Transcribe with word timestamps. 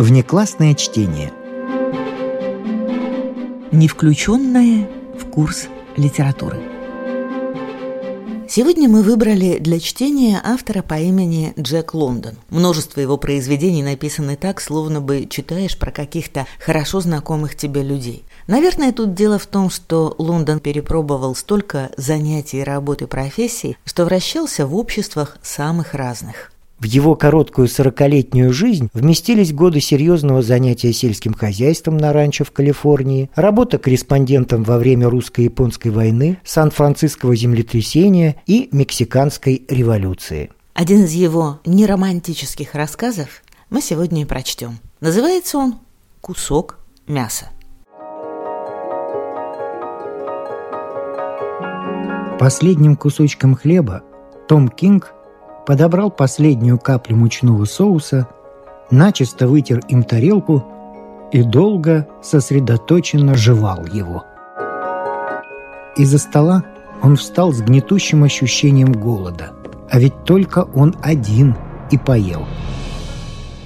Внеклассное 0.00 0.74
чтение. 0.74 1.30
Не 3.70 3.86
включенное 3.86 4.88
в 5.14 5.26
курс 5.26 5.68
литературы. 5.96 6.58
Сегодня 8.48 8.88
мы 8.88 9.02
выбрали 9.02 9.58
для 9.58 9.78
чтения 9.78 10.40
автора 10.42 10.80
по 10.82 10.94
имени 10.94 11.52
Джек 11.58 11.92
Лондон. 11.92 12.36
Множество 12.48 13.00
его 13.00 13.18
произведений 13.18 13.82
написаны 13.82 14.36
так, 14.36 14.62
словно 14.62 15.02
бы 15.02 15.26
читаешь 15.28 15.78
про 15.78 15.90
каких-то 15.90 16.46
хорошо 16.58 17.00
знакомых 17.00 17.54
тебе 17.54 17.82
людей. 17.82 18.24
Наверное, 18.46 18.92
тут 18.92 19.14
дело 19.14 19.38
в 19.38 19.46
том, 19.46 19.68
что 19.68 20.14
Лондон 20.16 20.60
перепробовал 20.60 21.34
столько 21.34 21.90
занятий, 21.98 22.64
работы, 22.64 23.06
профессий, 23.06 23.76
что 23.84 24.06
вращался 24.06 24.66
в 24.66 24.74
обществах 24.74 25.36
самых 25.42 25.92
разных. 25.92 26.50
В 26.80 26.84
его 26.84 27.14
короткую 27.14 27.68
сорокалетнюю 27.68 28.54
жизнь 28.54 28.88
вместились 28.94 29.52
годы 29.52 29.82
серьезного 29.82 30.40
занятия 30.40 30.94
сельским 30.94 31.34
хозяйством 31.34 31.98
на 31.98 32.14
ранчо 32.14 32.42
в 32.42 32.52
Калифорнии, 32.52 33.28
работа 33.34 33.76
корреспондентом 33.76 34.62
во 34.62 34.78
время 34.78 35.10
русско-японской 35.10 35.88
войны, 35.88 36.38
Сан-Франциского 36.42 37.36
землетрясения 37.36 38.36
и 38.46 38.70
Мексиканской 38.72 39.62
революции. 39.68 40.50
Один 40.72 41.04
из 41.04 41.12
его 41.12 41.60
неромантических 41.66 42.74
рассказов 42.74 43.42
мы 43.68 43.82
сегодня 43.82 44.22
и 44.22 44.24
прочтем. 44.24 44.78
Называется 45.00 45.58
он 45.58 45.74
«Кусок 46.22 46.78
мяса». 47.06 47.50
Последним 52.38 52.96
кусочком 52.96 53.54
хлеба 53.54 54.02
Том 54.48 54.68
Кинг– 54.70 55.12
подобрал 55.66 56.10
последнюю 56.10 56.78
каплю 56.78 57.16
мучного 57.16 57.64
соуса, 57.64 58.28
начисто 58.90 59.48
вытер 59.48 59.80
им 59.88 60.02
тарелку 60.02 60.64
и 61.32 61.42
долго 61.42 62.08
сосредоточенно 62.22 63.34
жевал 63.34 63.84
его. 63.86 64.24
Из-за 65.96 66.18
стола 66.18 66.64
он 67.02 67.16
встал 67.16 67.52
с 67.52 67.60
гнетущим 67.60 68.24
ощущением 68.24 68.92
голода, 68.92 69.52
а 69.90 69.98
ведь 69.98 70.24
только 70.24 70.68
он 70.74 70.96
один 71.02 71.56
и 71.90 71.98
поел. 71.98 72.46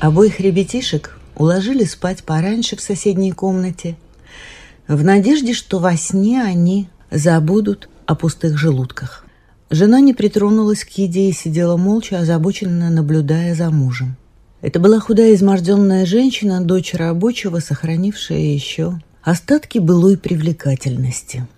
Обоих 0.00 0.40
ребятишек 0.40 1.18
уложили 1.36 1.84
спать 1.84 2.24
пораньше 2.24 2.76
в 2.76 2.80
соседней 2.80 3.32
комнате, 3.32 3.96
в 4.86 5.02
надежде, 5.02 5.54
что 5.54 5.78
во 5.78 5.96
сне 5.96 6.42
они 6.42 6.88
забудут 7.10 7.88
о 8.06 8.14
пустых 8.14 8.58
желудках. 8.58 9.23
Жена 9.74 9.98
не 9.98 10.14
притронулась 10.14 10.84
к 10.84 10.90
еде 10.90 11.28
и 11.28 11.32
сидела 11.32 11.76
молча, 11.76 12.20
озабоченно 12.20 12.90
наблюдая 12.90 13.56
за 13.56 13.72
мужем. 13.72 14.14
Это 14.60 14.78
была 14.78 15.00
худая 15.00 15.34
изможденная 15.34 16.06
женщина, 16.06 16.60
дочь 16.60 16.94
рабочего, 16.94 17.58
сохранившая 17.58 18.38
еще 18.38 19.00
остатки 19.20 19.80
былой 19.80 20.16
привлекательности. 20.16 21.48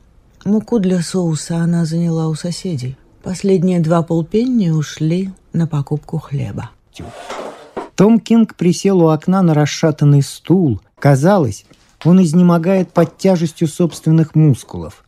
Муку 0.47 0.79
для 0.79 1.03
соуса 1.03 1.59
она 1.59 1.85
заняла 1.85 2.29
у 2.29 2.35
соседей. 2.35 2.97
Последние 3.23 3.81
два 3.81 4.03
полпенни 4.03 4.71
ушли 4.71 5.31
на 5.53 5.67
покупку 5.67 6.17
хлеба. 6.17 6.71
Том 7.97 8.19
Кинг 8.19 8.55
присел 8.55 9.03
у 9.03 9.09
окна 9.09 9.43
на 9.43 9.53
расшатанный 9.53 10.23
стул. 10.23 10.81
Казалось, 10.99 11.67
он 12.03 12.23
изнемогает 12.23 12.95
под 12.95 13.19
тяжестью 13.19 13.69
собственных 13.69 14.35
мускулов. 14.35 15.05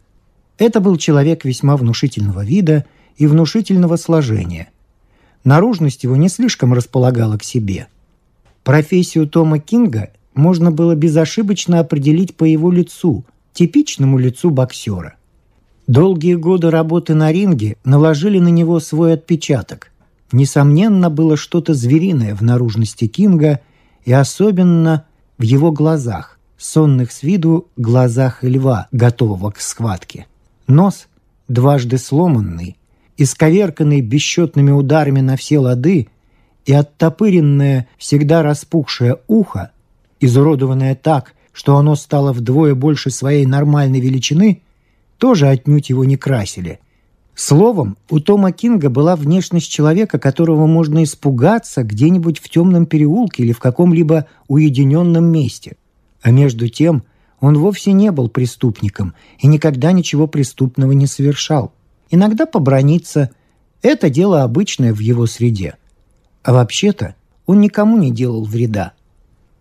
Это 0.59 0.81
был 0.81 0.99
человек 0.99 1.47
весьма 1.47 1.79
внушительного 1.79 2.45
вида– 2.45 2.85
и 3.19 3.27
внушительного 3.27 3.97
сложения. 3.97 4.71
Наружность 5.45 6.05
его 6.05 6.17
не 6.17 6.29
слишком 6.29 6.73
располагала 6.73 7.37
к 7.37 7.45
себе. 7.45 7.89
Профессию 8.65 9.29
Тома 9.29 9.59
Кинга 9.59 10.11
можно 10.35 10.71
было 10.71 10.95
безошибочно 10.95 11.81
определить 11.81 12.37
по 12.37 12.45
его 12.45 12.71
лицу, 12.71 13.25
типичному 13.53 14.19
лицу 14.19 14.51
боксера. 14.51 15.17
Долгие 15.87 16.35
годы 16.35 16.71
работы 16.71 17.15
на 17.15 17.33
ринге 17.33 17.77
наложили 17.85 18.39
на 18.39 18.49
него 18.49 18.79
свой 18.79 19.15
отпечаток. 19.15 19.91
Несомненно, 20.31 21.09
было 21.11 21.37
что-то 21.37 21.75
звериное 21.75 22.35
в 22.35 22.43
наружности 22.43 23.07
Кинга 23.07 23.61
и 24.05 24.13
особенно 24.13 25.07
в 25.39 25.43
его 25.43 25.73
глазах, 25.73 26.39
сонных 26.59 27.11
с 27.11 27.23
виду 27.23 27.69
глазах 27.77 28.45
льва, 28.45 28.89
готового 28.93 29.51
к 29.51 29.61
схватке. 29.61 30.27
Нос, 30.67 31.09
дважды 31.49 31.97
сломанный, 31.97 32.78
исковерканный 33.19 34.01
бесчетными 34.01 34.71
ударами 34.71 35.21
на 35.21 35.37
все 35.37 35.59
лады, 35.59 36.09
и 36.65 36.73
оттопыренное, 36.73 37.89
всегда 37.99 38.43
распухшее 38.43 39.19
ухо, 39.27 39.73
изуродованное 40.21 40.95
так, 40.95 41.35
что 41.53 41.77
оно 41.77 41.97
стало 41.97 42.33
вдвое 42.33 42.75
больше 42.75 43.11
своей 43.11 43.45
нормальной 43.45 44.01
величины, 44.01 44.63
тоже 45.19 45.49
отнюдь 45.49 45.91
его 45.91 46.05
не 46.05 46.17
красили. 46.17 46.79
Словом, 47.35 47.97
у 48.11 48.21
Тома 48.21 48.53
Кинга 48.53 48.91
была 48.91 49.17
внешность 49.17 49.71
человека, 49.71 50.19
которого 50.19 50.67
можно 50.67 51.03
испугаться 51.05 51.83
где-нибудь 51.83 52.39
в 52.39 52.49
темном 52.49 52.87
переулке 52.87 53.45
или 53.45 53.53
в 53.53 53.61
каком-либо 53.61 54.27
уединенном 54.49 55.25
месте. 55.25 55.77
А 56.21 56.31
между 56.31 56.69
тем 56.69 57.05
он 57.41 57.57
вовсе 57.57 57.93
не 57.93 58.11
был 58.11 58.29
преступником 58.29 59.15
и 59.39 59.47
никогда 59.47 59.93
ничего 59.93 60.27
преступного 60.27 60.93
не 60.93 61.07
совершал 61.07 61.73
иногда 62.11 62.47
поброниться. 62.47 63.31
Это 63.83 64.11
дело 64.11 64.43
обычное 64.43 64.93
в 64.93 64.99
его 64.99 65.27
среде. 65.27 65.77
А 66.43 66.53
вообще-то 66.53 67.15
он 67.47 67.61
никому 67.61 67.97
не 67.97 68.11
делал 68.11 68.45
вреда. 68.45 68.93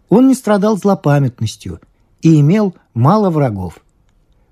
Он 0.09 0.27
не 0.27 0.33
страдал 0.33 0.77
злопамятностью 0.77 1.79
и 2.21 2.39
имел 2.39 2.75
мало 2.93 3.29
врагов. 3.29 3.79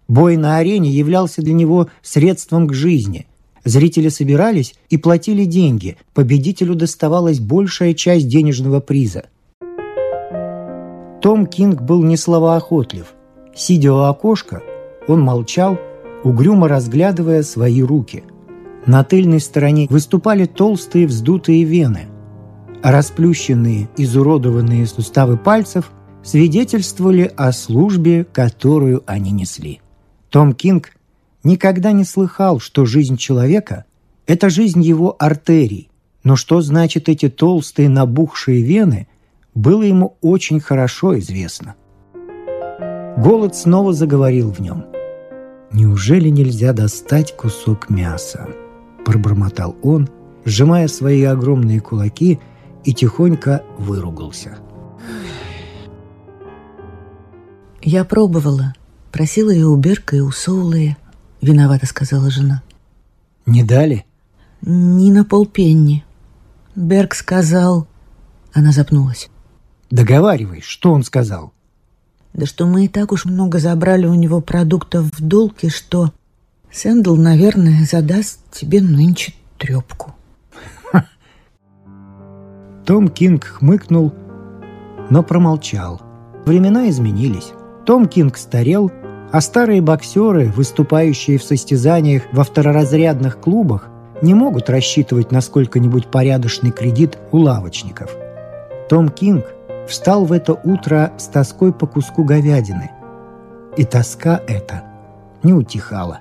Бой 0.07 0.38
на 0.38 0.57
арене 0.57 0.89
являлся 0.89 1.41
для 1.41 1.53
него 1.53 1.89
средством 2.01 2.67
к 2.67 2.73
жизни. 2.73 3.25
Зрители 3.63 4.09
собирались 4.09 4.75
и 4.89 4.97
платили 4.97 5.45
деньги, 5.45 5.97
победителю 6.13 6.75
доставалась 6.75 7.39
большая 7.39 7.95
часть 7.95 8.27
денежного 8.27 8.79
приза. 8.79 9.25
Том 11.22 11.47
Кинг 11.47 11.81
был 11.81 12.03
не 12.03 12.17
словоохотлив. 12.17 13.16
Сидя 13.56 13.94
у 13.94 14.00
окошка, 14.01 14.62
он 15.07 15.22
молчал 15.22 15.79
угрюмо 16.25 16.68
разглядывая 16.68 17.44
свои 17.44 17.81
руки. 17.81 18.24
На 18.86 19.03
тыльной 19.03 19.40
стороне 19.40 19.88
выступали 19.90 20.46
толстые 20.46 21.08
вздутые 21.08 21.63
вены, 21.63 22.08
а 22.84 22.91
расплющенные, 22.91 23.88
изуродованные 23.96 24.86
суставы 24.88 25.38
пальцев 25.38 25.91
свидетельствовали 26.24 27.31
о 27.38 27.52
службе, 27.52 28.25
которую 28.25 29.03
они 29.06 29.31
несли. 29.31 29.81
Том 30.30 30.53
Кинг 30.53 30.91
никогда 31.44 31.91
не 31.91 32.03
слыхал, 32.03 32.59
что 32.59 32.86
жизнь 32.86 33.18
человека– 33.18 33.86
это 34.28 34.50
жизнь 34.50 34.81
его 34.81 35.16
артерий, 35.19 35.90
но 36.24 36.36
что 36.36 36.62
значит 36.62 37.07
эти 37.07 37.30
толстые 37.30 37.88
набухшие 37.88 38.63
вены, 38.63 39.07
было 39.53 39.84
ему 39.84 40.18
очень 40.22 40.59
хорошо 40.59 41.18
известно. 41.19 41.75
Голод 43.18 43.56
снова 43.56 43.94
заговорил 43.94 44.52
в 44.52 44.59
нем– 44.59 44.86
«Неужели 45.72 46.30
нельзя 46.30 46.74
достать 46.74 47.36
кусок 47.36 47.90
мяса?»– 47.90 48.48
пробормотал 49.06 49.76
он, 49.81 50.09
сжимая 50.46 50.88
свои 50.88 51.24
огромные 51.24 51.81
кулаки 51.81 52.40
и 52.84 52.94
тихонько 52.94 53.64
выругался. 53.78 54.58
«Я 57.81 58.06
пробовала. 58.06 58.74
Просила 59.12 59.52
и 59.52 59.64
у 59.64 59.75
Берка, 59.78 60.18
и 60.18 60.20
у 60.20 60.31
Соулая. 60.31 60.98
Виновата, 61.42 61.86
сказала 61.86 62.30
жена. 62.30 62.64
«Не 63.46 63.64
дали?» 63.64 64.06
«Не 64.62 65.12
на 65.12 65.24
полпенни. 65.24 66.04
Берг 66.75 67.14
сказал...» 67.14 67.88
Она 68.51 68.72
запнулась. 68.72 69.30
«Договаривай, 69.92 70.62
что 70.62 70.92
он 70.92 71.04
сказал?» 71.04 71.54
Да 72.36 72.46
что 72.46 72.66
мы 72.66 72.86
и 72.86 72.88
так 72.90 73.14
уж 73.14 73.24
много 73.24 73.60
забрали 73.60 74.08
у 74.08 74.14
него 74.14 74.42
продуктов 74.42 75.06
в 75.06 75.26
долг, 75.26 75.56
и 75.62 75.70
что 75.70 76.12
Сэндл, 76.70 77.16
наверное, 77.16 77.86
задаст 77.90 78.40
тебе 78.52 78.82
нынче 78.82 79.34
трепку. 79.58 80.14
Том 82.86 83.08
Кинг 83.08 83.46
хмыкнул, 83.46 84.14
но 85.10 85.24
промолчал. 85.24 86.02
Времена 86.46 86.90
изменились. 86.90 87.54
Том 87.86 88.06
Кинг 88.06 88.36
старел, 88.36 88.92
а 89.32 89.40
старые 89.40 89.82
боксеры, 89.82 90.52
выступающие 90.52 91.38
в 91.38 91.44
состязаниях 91.44 92.24
во 92.34 92.44
второразрядных 92.44 93.40
клубах, 93.40 93.88
не 94.22 94.34
могут 94.34 94.70
рассчитывать 94.70 95.32
на 95.32 95.40
сколько-нибудь 95.40 96.08
порядочный 96.08 96.72
кредит 96.72 97.18
у 97.32 97.38
лавочников. 97.38 98.14
Том 98.90 99.08
Кинг 99.08 99.46
встал 99.88 100.26
в 100.26 100.32
это 100.32 100.54
утро 100.54 101.14
с 101.18 101.28
тоской 101.28 101.74
по 101.74 101.88
куску 101.88 102.24
говядины. 102.24 102.92
И 103.78 103.84
тоска 103.84 104.42
эта 104.48 104.84
не 105.44 105.54
утихала. 105.54 106.20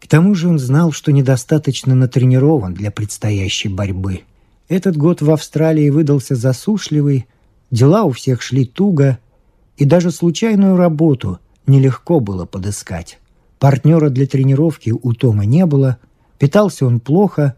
К 0.00 0.06
тому 0.06 0.34
же 0.34 0.48
он 0.48 0.58
знал, 0.58 0.92
что 0.92 1.12
недостаточно 1.12 1.94
натренирован 1.94 2.74
для 2.74 2.90
предстоящей 2.90 3.68
борьбы. 3.68 4.22
Этот 4.68 4.96
год 4.96 5.22
в 5.22 5.30
Австралии 5.30 5.90
выдался 5.90 6.34
засушливый, 6.34 7.26
дела 7.70 8.04
у 8.04 8.12
всех 8.12 8.42
шли 8.42 8.64
туго, 8.64 9.18
и 9.76 9.84
даже 9.84 10.10
случайную 10.10 10.76
работу 10.76 11.38
нелегко 11.66 12.20
было 12.20 12.44
подыскать. 12.44 13.18
Партнера 13.58 14.08
для 14.08 14.26
тренировки 14.26 14.90
у 14.90 15.12
Тома 15.14 15.44
не 15.44 15.66
было, 15.66 15.98
питался 16.38 16.86
он 16.86 17.00
плохо, 17.00 17.54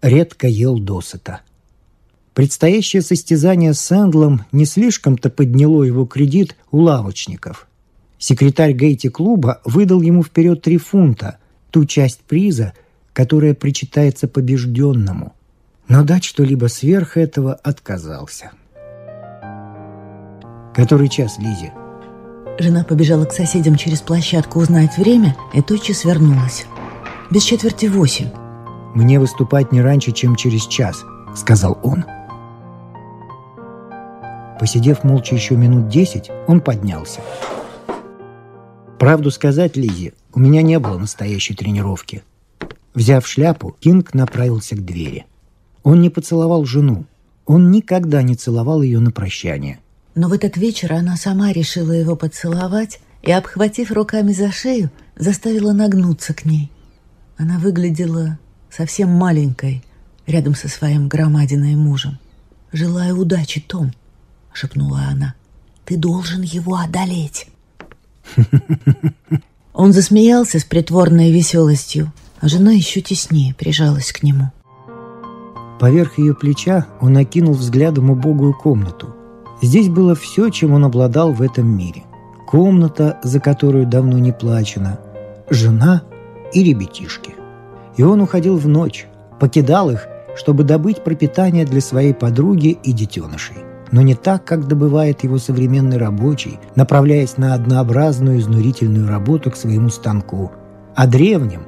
редко 0.00 0.46
ел 0.46 0.78
досыта. 0.78 1.40
Предстоящее 2.34 3.02
состязание 3.02 3.74
с 3.74 3.92
Эндлом 3.92 4.46
не 4.52 4.64
слишком-то 4.64 5.28
подняло 5.28 5.82
его 5.82 6.06
кредит 6.06 6.56
у 6.70 6.78
лавочников. 6.78 7.68
Секретарь 8.18 8.72
Гейти-клуба 8.72 9.60
выдал 9.64 10.00
ему 10.00 10.22
вперед 10.22 10.62
три 10.62 10.78
фунта, 10.78 11.38
ту 11.70 11.84
часть 11.84 12.20
приза, 12.20 12.72
которая 13.12 13.52
причитается 13.52 14.28
побежденному. 14.28 15.34
Но 15.88 16.04
дать 16.04 16.24
что-либо 16.24 16.66
сверх 16.66 17.16
этого 17.16 17.52
отказался. 17.52 18.52
Который 20.74 21.08
час, 21.08 21.38
Лизе? 21.38 21.72
Жена 22.58 22.84
побежала 22.84 23.26
к 23.26 23.32
соседям 23.32 23.76
через 23.76 24.00
площадку 24.00 24.60
узнать 24.60 24.96
время 24.96 25.36
и 25.52 25.60
тотчас 25.60 26.04
вернулась. 26.04 26.64
Без 27.30 27.42
четверти 27.42 27.86
восемь. 27.86 28.28
«Мне 28.94 29.18
выступать 29.18 29.72
не 29.72 29.80
раньше, 29.80 30.12
чем 30.12 30.36
через 30.36 30.66
час»,— 30.66 31.02
сказал 31.34 31.78
он. 31.82 32.04
Посидев 34.62 35.02
молча 35.02 35.34
еще 35.34 35.56
минут 35.56 35.88
десять, 35.88 36.30
он 36.46 36.60
поднялся. 36.60 37.20
Правду 38.96 39.32
сказать, 39.32 39.76
Лизе, 39.76 40.12
у 40.32 40.38
меня 40.38 40.62
не 40.62 40.78
было 40.78 40.98
настоящей 40.98 41.54
тренировки. 41.56 42.22
Взяв 42.94 43.26
шляпу, 43.26 43.76
Кинг 43.80 44.14
направился 44.14 44.76
к 44.76 44.84
двери. 44.84 45.26
Он 45.82 46.00
не 46.00 46.10
поцеловал 46.10 46.64
жену. 46.64 47.06
Он 47.44 47.72
никогда 47.72 48.22
не 48.22 48.36
целовал 48.36 48.82
ее 48.82 49.00
на 49.00 49.10
прощание. 49.10 49.80
Но 50.14 50.28
в 50.28 50.32
этот 50.32 50.56
вечер 50.56 50.92
она 50.92 51.16
сама 51.16 51.52
решила 51.52 51.90
его 51.90 52.14
поцеловать 52.14 53.00
и, 53.22 53.32
обхватив 53.32 53.90
руками 53.90 54.32
за 54.32 54.52
шею, 54.52 54.92
заставила 55.16 55.72
нагнуться 55.72 56.34
к 56.34 56.44
ней. 56.44 56.70
Она 57.36 57.58
выглядела 57.58 58.38
совсем 58.70 59.08
маленькой 59.08 59.82
рядом 60.28 60.54
со 60.54 60.68
своим 60.68 61.08
громадиной 61.08 61.74
мужем. 61.74 62.20
«Желаю 62.70 63.18
удачи, 63.18 63.60
Том»,— 63.60 63.90
шепнула 64.52 65.00
она. 65.10 65.34
«Ты 65.84 65.96
должен 65.96 66.42
его 66.42 66.76
одолеть». 66.76 67.48
Он 69.74 69.92
засмеялся 69.92 70.58
с 70.58 70.64
притворной 70.64 71.32
веселостью, 71.32 72.12
а 72.40 72.48
жена 72.48 72.72
еще 72.72 73.00
теснее 73.00 73.54
прижалась 73.54 74.12
к 74.12 74.22
нему. 74.22 74.50
Поверх 75.80 76.18
ее 76.18 76.34
плеча 76.34 76.86
он 77.00 77.16
окинул 77.16 77.54
взглядом 77.54 78.10
убогую 78.10 78.54
комнату. 78.54 79.14
Здесь 79.62 79.88
было 79.88 80.14
все, 80.14 80.50
чем 80.50 80.74
он 80.74 80.84
обладал 80.84 81.32
в 81.32 81.40
этом 81.40 81.66
мире. 81.66 82.02
Комната, 82.46 83.18
за 83.22 83.40
которую 83.40 83.86
давно 83.86 84.18
не 84.18 84.32
плачено, 84.32 85.00
жена 85.48 86.02
и 86.52 86.62
ребятишки. 86.62 87.34
И 87.96 88.02
он 88.02 88.20
уходил 88.20 88.58
в 88.58 88.68
ночь, 88.68 89.06
покидал 89.40 89.90
их, 89.90 90.06
чтобы 90.36 90.64
добыть 90.64 91.02
пропитание 91.02 91.64
для 91.64 91.80
своей 91.80 92.12
подруги 92.12 92.78
и 92.82 92.92
детенышей 92.92 93.71
но 93.92 94.02
не 94.02 94.14
так, 94.14 94.44
как 94.44 94.66
добывает 94.66 95.22
его 95.22 95.38
современный 95.38 95.98
рабочий, 95.98 96.58
направляясь 96.74 97.36
на 97.36 97.54
однообразную 97.54 98.40
изнурительную 98.40 99.06
работу 99.06 99.50
к 99.50 99.56
своему 99.56 99.90
станку, 99.90 100.50
а 100.96 101.06
древним, 101.06 101.62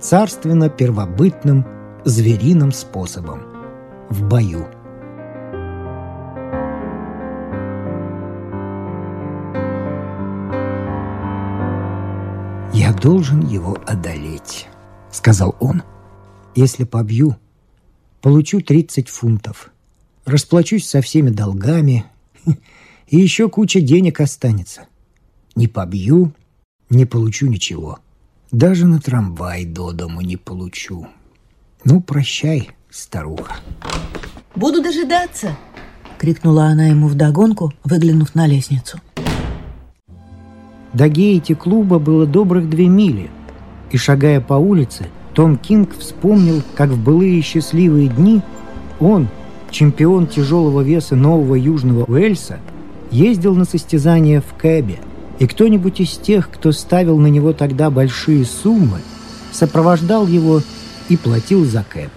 царственно-первобытным, 0.00 1.66
звериным 2.04 2.72
способом– 2.72 3.40
в 4.08 4.22
бою. 4.22 4.66
«Я 12.72 12.92
должен 12.92 13.40
его 13.46 13.76
одолеть»,— 13.86 14.68
сказал 15.10 15.56
он. 15.60 15.82
«Если 16.54 16.84
побью, 16.84 17.36
получу 18.20 18.60
30 18.60 19.08
фунтов 19.08 19.70
расплачусь 20.26 20.86
со 20.86 21.00
всеми 21.00 21.30
долгами, 21.30 22.04
и 23.08 23.16
еще 23.16 23.48
куча 23.48 23.80
денег 23.80 24.20
останется. 24.20 24.82
Не 25.54 25.68
побью, 25.68 26.32
не 26.90 27.06
получу 27.06 27.46
ничего. 27.46 28.00
Даже 28.50 28.86
на 28.86 29.00
трамвай 29.00 29.64
до 29.64 29.92
дому 29.92 30.20
не 30.20 30.36
получу. 30.36 31.06
Ну, 31.84 32.00
прощай, 32.00 32.70
старуха. 32.90 33.56
«Буду 34.54 34.82
дожидаться!»— 34.82 35.56
крикнула 36.18 36.66
она 36.66 36.86
ему 36.86 37.08
вдогонку, 37.08 37.72
выглянув 37.84 38.34
на 38.34 38.46
лестницу. 38.46 39.00
До 40.92 41.08
гейти 41.08 41.54
клуба 41.54 41.98
было 41.98 42.26
добрых 42.26 42.70
две 42.70 42.88
мили, 42.88 43.30
и, 43.90 43.98
шагая 43.98 44.40
по 44.40 44.54
улице, 44.54 45.08
Том 45.34 45.58
Кинг 45.58 45.96
вспомнил, 45.98 46.62
как 46.74 46.90
в 46.90 47.02
былые 47.02 47.42
счастливые 47.42 48.08
дни 48.08 48.40
он, 48.98 49.28
чемпион 49.76 50.26
тяжелого 50.26 50.80
веса 50.80 51.16
Нового 51.16 51.54
Южного 51.54 52.04
Уэльса, 52.04 52.60
ездил 53.10 53.54
на 53.54 53.66
состязания 53.66 54.40
в 54.40 54.54
Кэбе, 54.54 54.98
и 55.38 55.46
кто-нибудь 55.46 56.00
из 56.00 56.16
тех, 56.16 56.50
кто 56.50 56.72
ставил 56.72 57.18
на 57.18 57.26
него 57.26 57.52
тогда 57.52 57.90
большие 57.90 58.46
суммы, 58.46 59.00
сопровождал 59.52 60.26
его 60.26 60.62
и 61.10 61.18
платил 61.18 61.66
за 61.66 61.84
Кэб. 61.84 62.10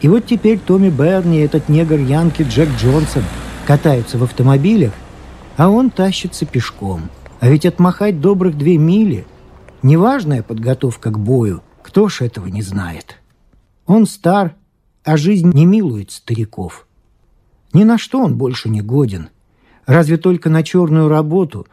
И 0.00 0.08
вот 0.08 0.24
теперь 0.24 0.58
Томми 0.58 0.88
Берни, 0.88 1.40
этот 1.40 1.68
негр 1.68 1.98
Янки 1.98 2.44
Джек 2.44 2.70
Джонсон, 2.80 3.24
катаются 3.66 4.16
в 4.16 4.24
автомобилях, 4.24 4.92
а 5.58 5.68
он 5.68 5.90
тащится 5.90 6.46
пешком. 6.46 7.10
А 7.40 7.50
ведь 7.50 7.66
отмахать 7.66 8.22
добрых 8.22 8.56
две 8.56 8.78
мили– 8.78 9.26
неважная 9.82 10.42
подготовка 10.42 11.10
к 11.10 11.18
бою, 11.18 11.60
кто 11.82 12.08
ж 12.08 12.22
этого 12.22 12.46
не 12.46 12.62
знает. 12.62 13.18
Он 13.86 14.06
стар, 14.06 14.54
а 15.04 15.18
жизнь 15.18 15.50
не 15.52 15.66
милует 15.66 16.10
стариков– 16.10 16.86
ни 17.72 17.84
на 17.84 17.98
что 17.98 18.20
он 18.20 18.36
больше 18.36 18.68
не 18.68 18.80
годен. 18.80 19.28
Разве 19.86 20.16
только 20.16 20.48
на 20.50 20.62
черную 20.62 21.08
работу. 21.08 21.66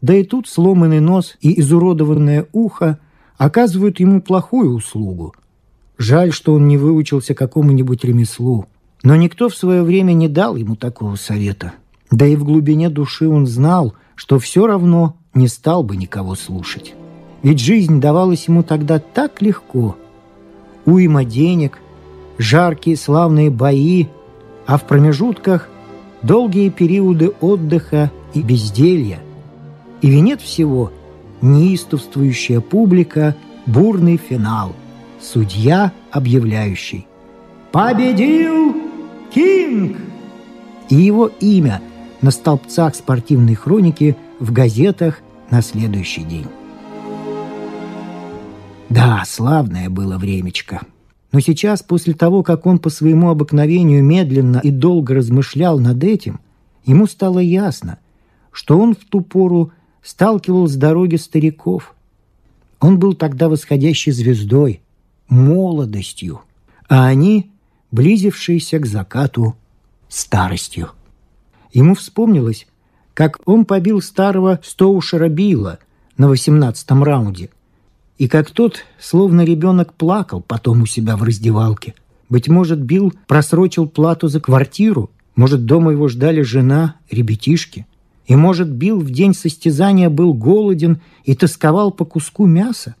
Да 0.00 0.14
и 0.14 0.24
тут 0.24 0.48
сломанный 0.48 1.00
нос 1.00 1.36
и 1.40 1.58
изуродованное 1.60 2.46
ухо 2.52 2.98
оказывают 3.38 4.00
ему 4.00 4.20
плохую 4.20 4.74
услугу. 4.74 5.34
Жаль, 5.96 6.32
что 6.32 6.54
он 6.54 6.68
не 6.68 6.76
выучился 6.76 7.34
какому-нибудь 7.34 8.04
ремеслу. 8.04 8.66
Но 9.02 9.16
никто 9.16 9.48
в 9.48 9.54
свое 9.54 9.82
время 9.82 10.12
не 10.12 10.28
дал 10.28 10.56
ему 10.56 10.76
такого 10.76 11.16
совета. 11.16 11.72
Да 12.10 12.26
и 12.26 12.36
в 12.36 12.44
глубине 12.44 12.90
души 12.90 13.28
он 13.28 13.46
знал, 13.46 13.94
что 14.14 14.38
все 14.38 14.66
равно 14.66 15.16
не 15.34 15.48
стал 15.48 15.82
бы 15.82 15.96
никого 15.96 16.34
слушать. 16.34 16.94
Ведь 17.42 17.60
жизнь 17.60 18.00
давалась 18.00 18.48
ему 18.48 18.62
тогда 18.62 18.98
так 18.98 19.40
легко. 19.42 19.96
Уйма 20.86 21.24
денег, 21.24 21.78
жаркие 22.38 22.96
славные 22.96 23.50
бои– 23.50 24.06
а 24.66 24.78
в 24.78 24.84
промежутках 24.84 25.68
долгие 26.22 26.70
периоды 26.70 27.32
отдыха 27.40 28.10
и 28.32 28.42
безделья. 28.42 29.18
И 30.02 30.10
венец 30.10 30.40
всего– 30.40 30.92
неистовствующая 31.42 32.60
публика, 32.60 33.36
бурный 33.66 34.16
финал, 34.16 34.74
судья, 35.20 35.92
объявляющий 36.10 37.06
«Победил 37.70 38.74
Кинг!» 39.34 39.96
И 40.88 40.94
его 40.94 41.30
имя 41.40 41.82
на 42.22 42.30
столбцах 42.30 42.94
спортивной 42.94 43.54
хроники 43.54 44.16
в 44.38 44.52
газетах 44.52 45.20
на 45.50 45.60
следующий 45.60 46.22
день. 46.22 46.46
Да, 48.88 49.22
славное 49.26 49.90
было 49.90 50.16
времечко– 50.18 50.80
но 51.34 51.40
сейчас, 51.40 51.82
после 51.82 52.14
того, 52.14 52.44
как 52.44 52.64
он 52.64 52.78
по 52.78 52.90
своему 52.90 53.28
обыкновению 53.28 54.04
медленно 54.04 54.60
и 54.62 54.70
долго 54.70 55.14
размышлял 55.14 55.80
над 55.80 56.04
этим, 56.04 56.38
ему 56.84 57.08
стало 57.08 57.40
ясно, 57.40 57.98
что 58.52 58.78
он 58.78 58.94
в 58.94 59.04
ту 59.04 59.20
пору 59.20 59.72
сталкивал 60.00 60.68
с 60.68 60.76
дороги 60.76 61.16
стариков. 61.16 61.96
Он 62.78 63.00
был 63.00 63.14
тогда 63.14 63.48
восходящей 63.48 64.12
звездой, 64.12 64.80
молодостью, 65.28 66.42
а 66.88 67.06
они– 67.06 67.50
близившиеся 67.90 68.78
к 68.78 68.86
закату 68.86 69.56
старостью. 70.08 70.90
Ему 71.72 71.96
вспомнилось, 71.96 72.68
как 73.12 73.40
он 73.44 73.64
побил 73.64 74.00
старого 74.02 74.60
Стоушера 74.62 75.28
Билла 75.28 75.80
на 76.16 76.28
восемнадцатом 76.28 77.02
раунде– 77.02 77.50
и 78.18 78.28
как 78.28 78.50
тот, 78.50 78.84
словно 78.98 79.44
ребенок, 79.44 79.92
плакал 79.94 80.40
потом 80.40 80.82
у 80.82 80.86
себя 80.86 81.16
в 81.16 81.22
раздевалке. 81.22 81.94
Быть 82.28 82.48
может, 82.48 82.80
Билл 82.80 83.12
просрочил 83.26 83.88
плату 83.88 84.28
за 84.28 84.40
квартиру, 84.40 85.10
может, 85.36 85.66
дома 85.66 85.90
его 85.90 86.08
ждали 86.08 86.42
жена, 86.42 86.96
ребятишки. 87.10 87.86
И, 88.26 88.36
может, 88.36 88.70
Билл 88.70 89.00
в 89.00 89.10
день 89.10 89.34
состязания 89.34 90.08
был 90.08 90.32
голоден 90.32 91.00
и 91.24 91.34
тосковал 91.34 91.90
по 91.90 92.04
куску 92.04 92.46
мяса. 92.46 92.94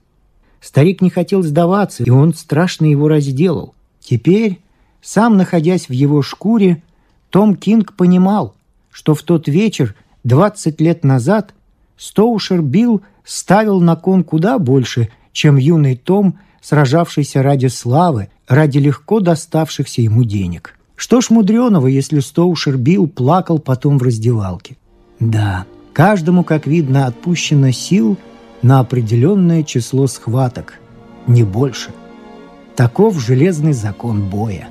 Старик 0.60 1.00
не 1.00 1.10
хотел 1.10 1.42
сдаваться, 1.42 2.02
и 2.02 2.10
он 2.10 2.34
страшно 2.34 2.86
его 2.86 3.08
разделал. 3.08 3.74
Теперь 4.00 4.60
Сам 5.04 5.36
находясь 5.36 5.90
в 5.90 5.92
его 5.92 6.22
шкуре, 6.22 6.82
Том 7.28 7.56
Кинг 7.56 7.92
понимал, 7.92 8.54
что 8.90 9.14
в 9.14 9.22
тот 9.22 9.48
вечер, 9.48 9.94
20 10.24 10.80
лет 10.80 11.04
назад, 11.04 11.52
Стоушер 11.96 12.62
Билл 12.62 13.02
ставил 13.24 13.80
на 13.80 13.96
кон 13.96 14.24
куда 14.24 14.58
больше, 14.58 15.10
чем 15.32 15.56
юный 15.56 15.96
Том, 15.96 16.38
сражавшийся 16.60 17.42
ради 17.42 17.66
славы, 17.66 18.28
ради 18.48 18.78
легко 18.78 19.20
доставшихся 19.20 20.02
ему 20.02 20.24
денег. 20.24 20.78
Что 20.96 21.20
ж 21.20 21.30
мудреного, 21.30 21.86
если 21.86 22.20
Стоушер 22.20 22.76
Билл 22.76 23.08
плакал 23.08 23.58
потом 23.58 23.98
в 23.98 24.02
раздевалке? 24.02 24.76
Да, 25.20 25.66
каждому, 25.92 26.44
как 26.44 26.66
видно, 26.66 27.06
отпущено 27.06 27.70
сил 27.72 28.16
на 28.62 28.80
определенное 28.80 29.62
число 29.62 30.06
схваток, 30.06 30.80
не 31.26 31.42
больше. 31.42 31.90
Таков 32.76 33.20
железный 33.20 33.72
закон 33.72 34.28
боя. 34.28 34.68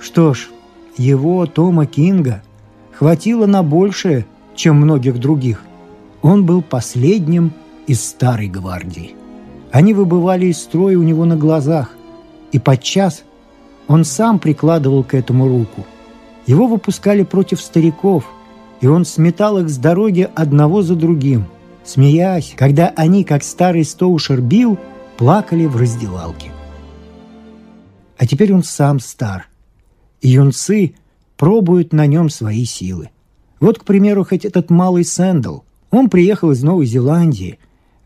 Что 0.00 0.34
ж, 0.34 0.48
его, 0.96 1.46
Тома 1.46 1.86
Кинга, 1.86 2.42
хватило 2.92 3.46
на 3.46 3.62
большее, 3.62 4.26
чем 4.56 4.76
многих 4.76 5.18
других. 5.18 5.62
Он 6.22 6.44
был 6.44 6.62
последним 6.62 7.52
из 7.86 8.04
старой 8.04 8.48
гвардии. 8.48 9.14
Они 9.70 9.94
выбывали 9.94 10.46
из 10.46 10.58
строя 10.58 10.98
у 10.98 11.02
него 11.02 11.24
на 11.24 11.36
глазах, 11.36 11.94
и 12.52 12.58
подчас 12.58 13.24
он 13.86 14.04
сам 14.04 14.38
прикладывал 14.38 15.04
к 15.04 15.14
этому 15.14 15.48
руку. 15.48 15.86
Его 16.46 16.66
выпускали 16.66 17.22
против 17.22 17.60
стариков, 17.60 18.24
и 18.80 18.86
он 18.86 19.04
сметал 19.04 19.58
их 19.58 19.68
с 19.68 19.76
дороги 19.76 20.28
одного 20.34 20.82
за 20.82 20.94
другим, 20.94 21.46
смеясь, 21.84 22.54
когда 22.56 22.88
они, 22.96 23.24
как 23.24 23.42
старый 23.42 23.84
Стоушер 23.84 24.40
Билл, 24.40 24.78
плакали 25.16 25.66
в 25.66 25.76
раздевалке. 25.76 26.50
А 28.16 28.26
теперь 28.26 28.52
он 28.52 28.62
сам 28.62 29.00
стар, 29.00 29.48
и 30.20 30.28
юнцы 30.28 30.94
пробуют 31.36 31.92
на 31.92 32.06
нем 32.06 32.30
свои 32.30 32.64
силы. 32.64 33.10
Вот, 33.60 33.78
к 33.78 33.84
примеру, 33.84 34.24
хоть 34.24 34.44
этот 34.44 34.70
малый 34.70 35.04
Сэндл. 35.04 35.60
Он 35.90 36.10
приехал 36.10 36.50
из 36.50 36.62
Новой 36.62 36.86
Зеландии, 36.86 37.58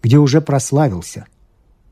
где 0.02 0.18
уже 0.18 0.40
прославился. 0.40 1.26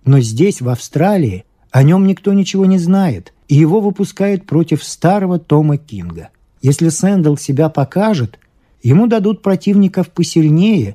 Но 0.04 0.20
здесь, 0.20 0.61
в 0.61 0.68
Австралии, 0.68 1.44
о 1.70 1.82
нем 1.82 2.06
никто 2.06 2.32
ничего 2.32 2.66
не 2.66 2.78
знает, 2.78 3.32
и 3.49 3.54
его 3.54 3.80
выпускают 3.80 4.47
против 4.47 4.82
старого 4.82 5.38
Тома 5.38 5.76
Кинга. 5.76 6.30
Если 6.62 6.88
Сэндл 6.88 7.37
себя 7.37 7.68
покажет, 7.68 8.38
ему 8.82 9.06
дадут 9.06 9.42
противников 9.42 10.11
посильнее 10.11 10.94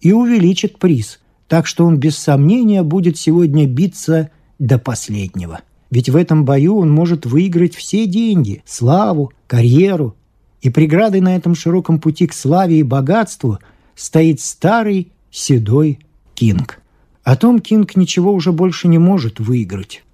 и 0.00 0.12
увеличат 0.12 0.78
приз, 0.78 1.20
так 1.48 1.66
что 1.66 1.84
он 1.84 1.98
без 1.98 2.18
сомнения 2.18 2.82
будет 2.82 3.16
сегодня 3.16 3.66
биться 3.66 4.30
до 4.58 4.78
последнего. 4.78 5.60
Ведь 5.90 6.08
в 6.08 6.16
этом 6.16 6.44
бою 6.44 6.78
он 6.78 6.90
может 6.90 7.26
выиграть 7.26 7.74
все 7.74 8.06
деньги, 8.06 8.62
славу, 8.66 9.32
карьеру. 9.46 10.16
И 10.60 10.70
преградой 10.70 11.20
на 11.20 11.36
этом 11.36 11.54
широком 11.54 12.00
пути 12.00 12.26
к 12.26 12.32
славе 12.32 12.80
и 12.80 12.82
богатству 12.82 13.58
стоит 13.96 14.40
старый 14.40 15.10
седой 15.32 15.98
Кинг. 16.34 16.80
А 17.24 17.34
Том 17.34 17.58
Кинг 17.58 17.96
ничего 17.96 18.32
уже 18.32 18.52
больше 18.52 18.86
не 18.86 18.98
может 18.98 19.40
выиграть 19.40 20.04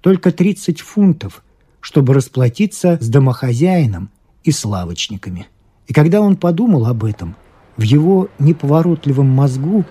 только 0.00 0.32
30 0.32 0.80
фунтов, 0.80 1.42
чтобы 1.80 2.14
расплатиться 2.14 2.98
с 3.00 3.08
домохозяином 3.08 4.10
и 4.44 4.50
славочниками. 4.50 5.46
И 5.86 5.92
когда 5.92 6.20
он 6.20 6.36
подумал 6.36 6.86
об 6.86 7.04
этом, 7.04 7.36
в 7.76 7.82
его 7.82 8.28
неповоротливом 8.38 9.28
мозгу 9.28 9.84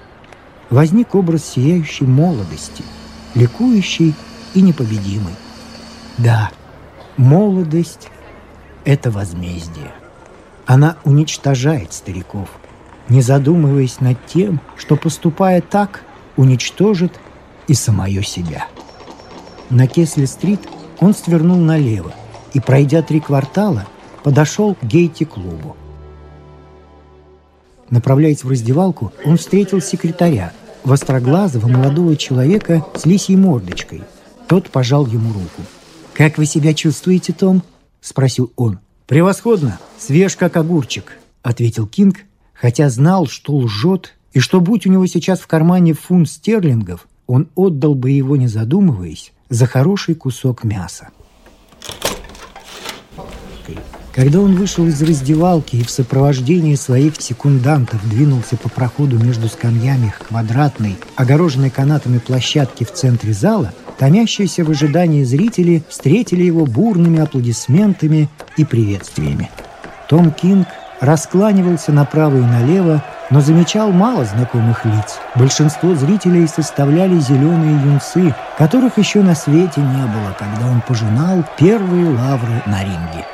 возник 0.69 1.15
образ 1.15 1.46
сияющей 1.46 2.05
молодости, 2.05 2.84
ликующей 3.36 4.13
и 4.53 4.62
непобедимой. 4.62 5.34
Да, 6.17 6.51
молодость– 7.17 8.10
это 8.86 9.12
возмездие. 9.12 9.91
Она 10.65 10.98
уничтожает 11.03 11.93
стариков, 11.93 12.50
не 13.10 13.22
задумываясь 13.22 14.00
над 14.00 14.24
тем, 14.28 14.62
что, 14.78 14.96
поступая 14.96 15.62
так, 15.62 16.04
уничтожит 16.38 17.20
и 17.68 17.74
самое 17.74 18.24
себя. 18.24 18.68
На 19.70 19.88
Кесли-стрит 19.88 20.62
он 21.00 21.13
свернул 21.13 21.58
налево 21.58 22.13
и, 22.54 22.60
пройдя 22.60 23.01
три 23.01 23.20
квартала, 23.20 23.86
подошел 24.24 24.75
к 24.75 24.84
гейти-клубу. 24.84 25.75
Направляясь 27.89 28.44
в 28.44 28.50
раздевалку, 28.50 29.12
он 29.25 29.38
встретил 29.38 29.82
секретаря, 29.82 30.54
востроглазого 30.84 31.68
молодого 31.68 32.16
человека 32.16 32.86
с 32.96 33.06
лисьей 33.06 33.38
мордочкой. 33.38 34.04
Тот 34.48 34.70
пожал 34.70 35.06
ему 35.08 35.34
руку. 35.34 35.63
«Как 36.13 36.38
вы 36.38 36.46
себя 36.46 36.74
чувствуете, 36.74 37.34
Том?»– 37.34 37.63
спросил 38.01 38.51
он. 38.56 38.80
«Превосходно! 39.08 39.80
Свеж, 39.98 40.36
как 40.36 40.58
огурчик!»– 40.58 41.18
ответил 41.44 41.88
Кинг, 41.88 42.25
хотя 42.60 42.89
знал, 42.89 43.28
что 43.28 43.56
лжет, 43.56 44.16
и 44.34 44.39
что, 44.39 44.60
будь 44.60 44.86
у 44.86 44.92
него 44.92 45.06
сейчас 45.08 45.39
в 45.39 45.48
кармане 45.48 45.94
фунт 45.94 46.30
стерлингов, 46.30 47.08
он 47.25 47.48
отдал 47.56 47.96
бы 47.96 48.12
его, 48.12 48.36
не 48.36 48.48
задумываясь, 48.48 49.32
за 49.50 49.66
хороший 49.66 50.16
кусок 50.16 50.63
мяса. 50.63 51.10
Когда 54.13 54.42
он 54.42 54.56
вышел 54.56 54.86
из 54.88 55.01
раздевалки 55.01 55.78
и 55.78 55.84
в 55.84 55.89
сопровождении 55.89 56.75
своих 56.75 57.22
секундантов 57.22 58.08
двинулся 58.10 58.58
по 58.58 58.68
проходу 58.68 59.18
между 59.18 59.48
скамьями 59.48 60.13
к 60.18 60.28
квадратной, 60.28 60.98
огороженной 61.16 61.70
канатами 61.70 62.18
площадке 62.18 62.84
в 62.86 62.92
центре 62.92 63.34
зала, 63.34 63.72
томящиеся 63.98 64.66
в 64.66 64.72
ожидании 64.72 65.24
зрители 65.24 65.84
встретили 65.88 66.44
его 66.44 66.66
бурными 66.66 67.20
аплодисментами 67.20 68.28
и 68.58 68.66
приветствиями. 68.66 69.50
Том 70.10 70.32
Кинг 70.32 70.68
раскланивался 71.00 71.91
направо 71.91 72.38
и 72.38 72.41
налево, 72.41 73.03
но 73.29 73.41
замечал 73.41 73.91
мало 73.91 74.25
знакомых 74.25 74.86
лиц. 74.86 75.20
Большинство 75.36 75.96
зрителей 75.96 76.48
составляли 76.48 77.20
зеленые 77.20 77.79
юнцы, 77.84 78.36
которых 78.58 78.98
еще 78.98 79.22
на 79.22 79.36
свете 79.36 79.82
не 79.82 80.01
было, 80.01 80.36
когда 80.38 80.68
он 80.68 80.82
пожинал 80.82 81.44
первые 81.58 82.10
лавры 82.10 82.63
на 82.65 82.84
ринге. 82.84 83.25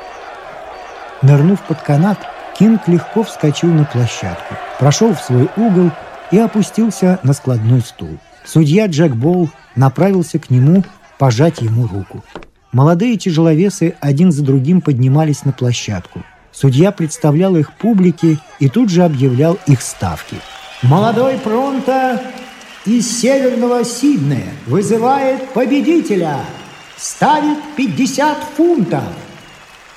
Нырнув 1.22 1.60
под 1.62 1.80
канат, 1.80 2.18
Кинг 2.58 2.88
легко 2.88 3.22
вскочил 3.22 3.70
на 3.70 3.84
площадку, 3.84 4.54
прошел 4.78 5.14
в 5.14 5.20
свой 5.20 5.48
угол 5.56 5.90
и 6.30 6.38
опустился 6.38 7.18
на 7.22 7.32
складной 7.32 7.80
стул. 7.80 8.16
Судья 8.44 8.86
Джек 8.86 9.12
Болл 9.12 9.50
направился 9.74 10.38
к 10.38 10.50
нему 10.50 10.84
пожать 11.18 11.60
ему 11.60 11.86
руку. 11.86 12.24
Молодые 12.72 13.16
тяжеловесы 13.16 13.94
один 14.00 14.32
за 14.32 14.42
другим 14.42 14.80
поднимались 14.80 15.44
на 15.44 15.52
площадку– 15.52 16.22
Судья 16.58 16.90
представлял 16.90 17.54
их 17.54 17.74
публике 17.74 18.38
и 18.60 18.70
тут 18.70 18.88
же 18.88 19.04
объявлял 19.04 19.58
их 19.66 19.82
ставки. 19.82 20.36
«Молодой 20.80 21.36
Пронто 21.36 22.18
из 22.86 23.20
Северного 23.20 23.84
Сиднея 23.84 24.54
вызывает 24.66 25.50
победителя! 25.50 26.38
Ставит 26.96 27.58
50 27.76 28.38
фунтов!» 28.56 29.04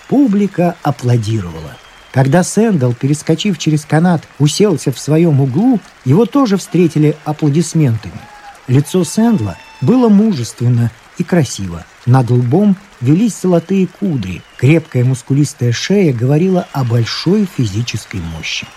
Публика 0.09 0.75
аплодировала. 0.83 1.77
Когда 2.11 2.43
Сэндал, 2.43 2.93
перескочив 2.93 3.57
через 3.57 3.85
канат, 3.85 4.27
уселся 4.37 4.91
в 4.91 4.99
своем 4.99 5.39
углу, 5.39 5.79
его 6.03 6.25
тоже 6.25 6.57
встретили 6.57 7.15
аплодисментами. 7.23 8.19
Лицо 8.67 9.05
Сэндла 9.05 9.55
было 9.79 10.09
мужественно 10.09 10.91
и 11.17 11.23
красиво. 11.23 11.85
Над 12.05 12.29
лбом 12.31 12.75
велись 13.01 13.39
золотые 13.41 13.87
кудри. 13.87 14.41
Крепкая 14.57 15.03
мускулистая 15.03 15.71
шея 15.71 16.13
говорила 16.13 16.67
о 16.73 16.83
большой 16.83 17.45
физической 17.45 18.21
мощи. 18.21 18.67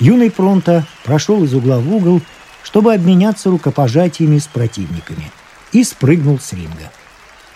Юный 0.00 0.30
Пронто 0.30 0.86
прошел 1.04 1.42
из 1.44 1.54
угла 1.54 1.78
в 1.78 1.94
угол, 1.94 2.20
чтобы 2.62 2.94
обменяться 2.94 3.50
рукопожатиями 3.50 4.38
с 4.38 4.46
противниками, 4.46 5.30
и 5.72 5.84
спрыгнул 5.84 6.38
с 6.38 6.52
ринга. 6.52 6.90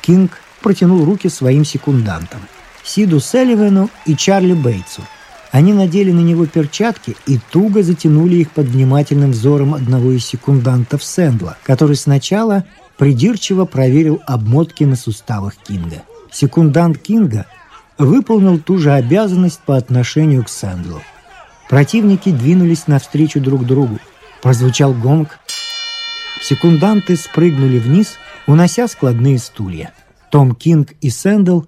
Кинг 0.00 0.40
протянул 0.60 1.04
руки 1.04 1.28
своим 1.28 1.64
секундантам– 1.64 2.40
Сиду 2.86 3.18
Селливану 3.18 3.90
и 4.06 4.14
Чарли 4.14 4.52
Бейтсу. 4.52 5.02
Они 5.50 5.72
надели 5.72 6.12
на 6.12 6.20
него 6.20 6.46
перчатки 6.46 7.16
и 7.26 7.38
туго 7.50 7.82
затянули 7.82 8.36
их 8.36 8.52
под 8.52 8.66
внимательным 8.66 9.32
взором 9.32 9.74
одного 9.74 10.12
из 10.12 10.24
секундантов 10.24 11.02
Сэндла, 11.02 11.56
который 11.64 11.96
сначала 11.96 12.64
придирчиво 12.98 13.64
проверил 13.64 14.20
обмотки 14.26 14.84
на 14.84 14.96
суставах 14.96 15.56
Кинга. 15.56 16.02
Секундант 16.30 16.98
Кинга 16.98 17.46
выполнил 17.98 18.58
ту 18.58 18.78
же 18.78 18.92
обязанность 18.92 19.60
по 19.60 19.76
отношению 19.76 20.44
к 20.44 20.48
Сэндлу. 20.48 21.02
Противники 21.68 22.30
двинулись 22.30 22.86
навстречу 22.86 23.40
друг 23.40 23.64
другу. 23.64 23.98
Прозвучал 24.42 24.92
гонг. 24.92 25.38
Секунданты 26.40 27.16
спрыгнули 27.16 27.78
вниз, 27.78 28.14
унося 28.46 28.86
складные 28.86 29.38
стулья. 29.38 29.92
Том 30.30 30.54
Кинг 30.54 30.92
и 31.00 31.10
Сэндл 31.10 31.62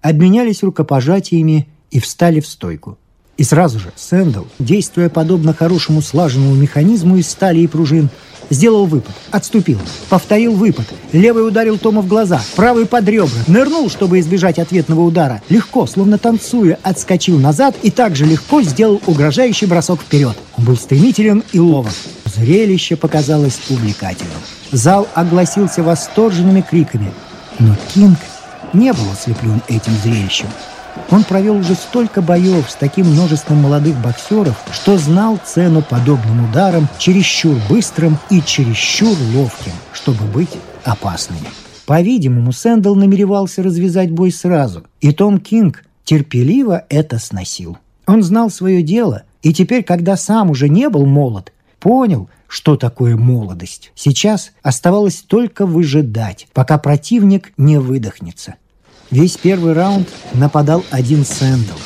обменялись 0.00 0.62
рукопожатиями 0.62 1.68
и 1.90 2.00
встали 2.00 2.40
в 2.40 2.46
стойку. 2.46 2.98
И 3.36 3.42
сразу 3.44 3.80
же 3.80 3.92
Сэндл, 3.96 4.44
действуя 4.58 5.08
подобно 5.08 5.52
хорошему 5.52 6.00
слаженному 6.02 6.54
механизму 6.54 7.16
из 7.16 7.28
стали 7.28 7.60
и 7.60 7.66
пружин, 7.66 8.08
Сделал 8.50 8.86
выпад, 8.86 9.14
отступил, 9.30 9.78
повторил 10.08 10.54
выпад. 10.54 10.86
Левый 11.12 11.46
ударил 11.46 11.78
Тома 11.78 12.02
в 12.02 12.06
глаза, 12.06 12.40
правый 12.56 12.86
под 12.86 13.08
ребра. 13.08 13.30
Нырнул, 13.46 13.88
чтобы 13.90 14.20
избежать 14.20 14.58
ответного 14.58 15.00
удара. 15.00 15.42
Легко, 15.48 15.86
словно 15.86 16.18
танцуя, 16.18 16.78
отскочил 16.82 17.38
назад 17.38 17.74
и 17.82 17.90
также 17.90 18.26
легко 18.26 18.62
сделал 18.62 19.00
угрожающий 19.06 19.66
бросок 19.66 20.00
вперед. 20.00 20.36
Он 20.56 20.64
был 20.64 20.76
стремителен 20.76 21.42
и 21.52 21.58
ловок. 21.58 21.92
Зрелище 22.24 22.96
показалось 22.96 23.60
увлекательным. 23.70 24.32
Зал 24.72 25.06
огласился 25.14 25.82
восторженными 25.82 26.60
криками. 26.60 27.12
Но 27.58 27.76
Кинг 27.94 28.18
не 28.72 28.92
был 28.92 29.10
ослеплен 29.12 29.62
этим 29.68 29.92
зрелищем. 30.02 30.48
Он 31.10 31.24
провел 31.24 31.56
уже 31.56 31.74
столько 31.74 32.22
боев 32.22 32.70
с 32.70 32.74
таким 32.74 33.06
множеством 33.06 33.58
молодых 33.58 33.96
боксеров, 34.00 34.60
что 34.72 34.96
знал 34.98 35.38
цену 35.44 35.82
подобным 35.82 36.48
ударам 36.48 36.88
чересчур 36.98 37.56
быстрым 37.68 38.18
и 38.30 38.42
чересчур 38.42 39.16
ловким, 39.34 39.72
чтобы 39.92 40.24
быть 40.24 40.50
опасными. 40.84 41.48
По-видимому, 41.86 42.52
Сэндл 42.52 42.94
намеревался 42.94 43.62
развязать 43.62 44.10
бой 44.10 44.30
сразу, 44.30 44.84
и 45.00 45.12
Том 45.12 45.38
Кинг 45.38 45.84
терпеливо 46.04 46.84
это 46.88 47.18
сносил. 47.18 47.78
Он 48.06 48.22
знал 48.22 48.50
свое 48.50 48.82
дело, 48.82 49.24
и 49.42 49.52
теперь, 49.52 49.82
когда 49.82 50.16
сам 50.16 50.50
уже 50.50 50.68
не 50.68 50.88
был 50.88 51.06
молод, 51.06 51.52
понял, 51.78 52.28
что 52.48 52.76
такое 52.76 53.16
молодость. 53.16 53.90
Сейчас 53.94 54.52
оставалось 54.62 55.16
только 55.16 55.66
выжидать, 55.66 56.46
пока 56.52 56.78
противник 56.78 57.52
не 57.56 57.78
выдохнется. 57.78 58.54
Весь 59.14 59.36
первый 59.36 59.74
раунд 59.74 60.08
нападал 60.32 60.84
один 60.90 61.24
Сэндл. 61.24 61.78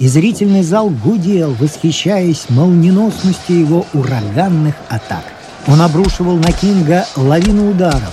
И 0.00 0.06
зрительный 0.06 0.62
зал 0.62 0.90
гудел, 0.90 1.54
восхищаясь 1.54 2.50
молниеносностью 2.50 3.58
его 3.58 3.86
ураганных 3.94 4.74
атак. 4.90 5.24
Он 5.66 5.80
обрушивал 5.80 6.36
на 6.36 6.52
Кинга 6.52 7.06
лавину 7.16 7.70
ударов, 7.70 8.12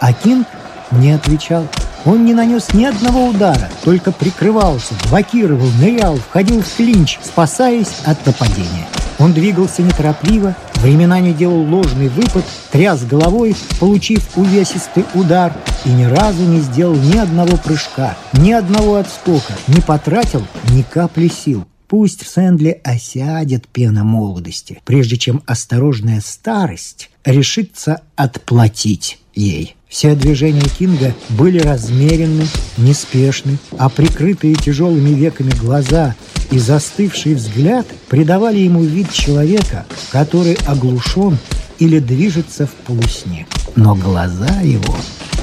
а 0.00 0.12
Кинг 0.12 0.46
не 0.90 1.12
отвечал. 1.12 1.66
Он 2.04 2.26
не 2.26 2.34
нанес 2.34 2.74
ни 2.74 2.84
одного 2.84 3.24
удара, 3.24 3.70
только 3.84 4.12
прикрывался, 4.12 4.92
блокировал, 5.08 5.68
нырял, 5.80 6.16
входил 6.16 6.60
в 6.60 6.76
клинч, 6.76 7.18
спасаясь 7.22 8.02
от 8.04 8.26
нападения. 8.26 8.86
Он 9.20 9.34
двигался 9.34 9.82
неторопливо, 9.82 10.56
временами 10.76 11.32
делал 11.32 11.62
ложный 11.62 12.08
выпад, 12.08 12.44
тряс 12.72 13.04
головой, 13.04 13.54
получив 13.78 14.26
увесистый 14.36 15.04
удар, 15.14 15.52
и 15.84 15.90
ни 15.90 16.04
разу 16.04 16.42
не 16.42 16.60
сделал 16.60 16.96
ни 16.96 17.18
одного 17.18 17.58
прыжка, 17.58 18.16
ни 18.32 18.50
одного 18.50 18.96
отскока, 18.96 19.52
не 19.68 19.82
потратил 19.82 20.42
ни 20.70 20.80
капли 20.80 21.28
сил. 21.28 21.66
Пусть 21.86 22.24
в 22.24 22.28
Сэндле 22.28 22.80
осядет 22.82 23.68
пена 23.68 24.04
молодости, 24.04 24.80
прежде 24.84 25.16
чем 25.16 25.42
осторожная 25.44 26.20
старость 26.20 27.10
решится 27.24 28.00
отплатить 28.16 29.19
ей. 29.34 29.76
Все 29.88 30.14
движения 30.14 30.68
Кинга 30.78 31.14
были 31.30 31.58
размеренны, 31.58 32.46
неспешны, 32.78 33.58
а 33.76 33.88
прикрытые 33.88 34.54
тяжелыми 34.54 35.10
веками 35.10 35.50
глаза 35.60 36.14
и 36.50 36.58
застывший 36.58 37.34
взгляд 37.34 37.86
придавали 38.08 38.58
ему 38.58 38.82
вид 38.82 39.10
человека, 39.12 39.86
который 40.10 40.54
оглушен 40.66 41.38
или 41.78 41.98
движется 41.98 42.66
в 42.66 42.72
полусне. 42.86 43.46
Но 43.74 43.94
глаза 43.94 44.60
его 44.60 44.96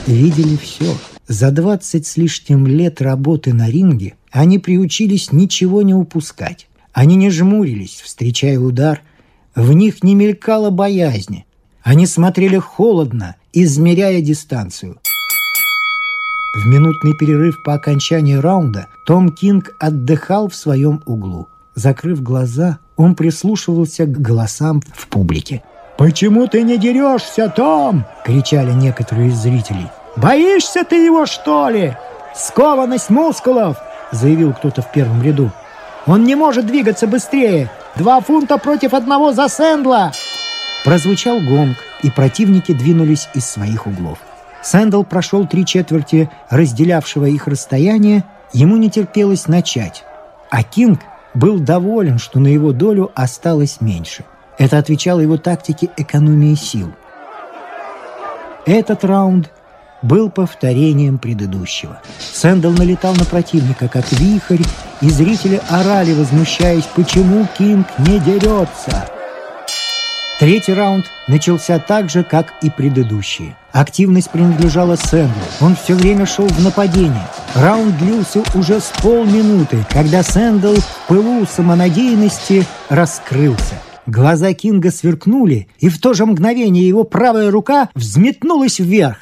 видели 0.06 0.56
все. 0.56 0.98
За 1.28 1.52
двадцать 1.52 2.08
с 2.08 2.16
лишним 2.16 2.68
лет 2.68 3.02
работы 3.02 3.54
на 3.54 3.70
ринге 3.70 4.14
они 4.32 4.60
приучились 4.60 5.34
ничего 5.34 5.82
не 5.82 5.94
упускать. 5.94 6.68
Они 6.94 7.16
не 7.16 7.30
жмурились, 7.30 8.02
встречая 8.04 8.60
удар. 8.60 9.02
В 9.56 9.74
них 9.74 10.04
не 10.04 10.16
мелькала 10.16 10.70
боязни. 10.70 11.46
Они 11.88 12.06
смотрели 12.06 12.58
холодно, 12.58 13.38
измеряя 13.54 14.20
дистанцию. 14.20 14.98
В 16.54 16.68
минутный 16.68 17.14
перерыв 17.14 17.64
по 17.64 17.76
окончании 17.76 18.36
раунда 18.36 18.88
Том 19.06 19.30
Кинг 19.30 19.74
отдыхал 19.80 20.50
в 20.50 20.56
своем 20.56 21.02
углу. 21.06 21.48
Закрыв 21.76 22.22
глаза, 22.22 22.80
он 22.98 23.16
прислушивался 23.16 24.04
к 24.04 24.12
голосам 24.12 24.82
в 24.94 25.08
публике. 25.08 25.64
«Почему 25.98 26.48
ты 26.48 26.64
не 26.64 26.78
дерешься, 26.78 27.48
Том?»– 27.48 28.04
кричали 28.26 28.74
некоторые 28.74 29.30
из 29.30 29.38
зрителей. 29.38 29.88
«Боишься 30.18 30.84
ты 30.84 31.06
его, 31.06 31.26
что 31.26 31.70
ли?» 31.70 31.96
«Скованность 32.36 33.10
мускулов!»– 33.10 33.78
заявил 34.12 34.52
кто-то 34.52 34.82
в 34.82 34.92
первом 34.92 35.24
ряду. 35.24 35.52
«Он 36.06 36.26
не 36.26 36.36
может 36.36 36.66
двигаться 36.66 37.08
быстрее! 37.08 37.72
Два 37.96 38.20
фунта 38.20 38.58
против 38.58 38.94
одного 38.94 39.32
за 39.32 39.48
Сэндла!» 39.48 40.12
Прозвучал 40.88 41.42
гонг, 41.42 41.76
и 42.02 42.10
противники 42.10 42.72
двинулись 42.72 43.28
из 43.34 43.46
своих 43.46 43.88
углов. 43.88 44.20
Сэндл 44.64 45.04
прошел 45.04 45.46
три 45.46 45.66
четверти 45.66 46.30
разделявшего 46.50 47.26
их 47.26 47.48
расстояние, 47.48 48.24
ему 48.54 48.78
не 48.78 48.90
терпелось 48.90 49.50
начать. 49.50 50.06
А 50.50 50.64
Кинг 50.64 51.02
был 51.34 51.60
доволен, 51.60 52.20
что 52.20 52.40
на 52.40 52.48
его 52.48 52.72
долю 52.72 53.12
осталось 53.16 53.82
меньше. 53.82 54.24
Это 54.58 54.78
отвечало 54.78 55.20
его 55.20 55.36
тактике 55.36 55.90
экономии 55.98 56.56
сил. 56.56 56.94
Этот 58.66 59.04
раунд 59.04 59.52
был 60.02 60.30
повторением 60.30 61.18
предыдущего. 61.18 62.00
Сэндл 62.18 62.72
налетал 62.72 63.14
на 63.14 63.26
противника, 63.26 63.90
как 63.90 64.10
вихрь, 64.14 64.64
и 65.02 65.10
зрители 65.10 65.60
орали, 65.68 66.14
возмущаясь, 66.14 66.86
почему 66.96 67.46
Кинг 67.58 67.88
не 68.00 68.20
дерется. 68.20 69.17
Третий 70.40 70.74
раунд 70.74 71.08
начался 71.28 71.80
так 71.80 72.12
же, 72.12 72.24
как 72.24 72.54
и 72.62 72.70
предыдущие. 72.70 73.58
Активность 73.72 74.30
принадлежала 74.30 74.96
Сэнду. 74.96 75.34
Он 75.62 75.76
все 75.76 75.96
время 75.96 76.28
шел 76.28 76.46
в 76.46 76.64
нападение. 76.64 77.28
Раунд 77.56 77.98
длился 77.98 78.44
уже 78.54 78.80
с 78.80 78.94
полминуты, 79.02 79.84
когда 79.90 80.22
Сэндл 80.22 80.76
в 80.76 81.08
пылу 81.08 81.48
самонадеянности 81.48 82.68
раскрылся. 82.90 83.82
Глаза 84.06 84.54
Кинга 84.54 84.92
сверкнули, 84.92 85.70
и 85.80 85.90
в 85.90 86.00
то 86.00 86.14
же 86.14 86.28
мгновение 86.28 86.88
его 86.88 87.04
правая 87.04 87.50
рука 87.50 87.90
взметнулась 87.96 88.78
вверх. 88.78 89.18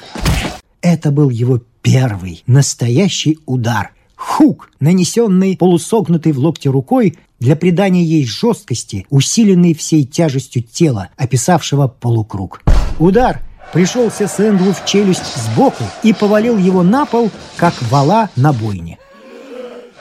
Это 0.82 1.10
был 1.10 1.30
его 1.30 1.62
первый 1.80 2.42
настоящий 2.46 3.38
удар. 3.46 3.92
Хук, 4.26 4.70
нанесенный 4.80 5.56
полусогнутой 5.56 6.32
в 6.32 6.38
локте 6.40 6.68
рукой, 6.68 7.16
для 7.38 7.54
придания 7.54 8.02
ей 8.02 8.26
жесткости, 8.26 9.06
усиленной 9.08 9.72
всей 9.72 10.04
тяжестью 10.04 10.64
тела, 10.64 11.10
описавшего 11.16 11.86
полукруг. 11.86 12.60
Удар 12.98 13.40
пришелся 13.72 14.26
Сэндлу 14.26 14.72
в 14.72 14.84
челюсть 14.84 15.36
сбоку 15.36 15.84
и 16.02 16.12
повалил 16.12 16.58
его 16.58 16.82
на 16.82 17.06
пол, 17.06 17.30
как 17.56 17.72
вала 17.82 18.28
на 18.34 18.52
бойне. 18.52 18.98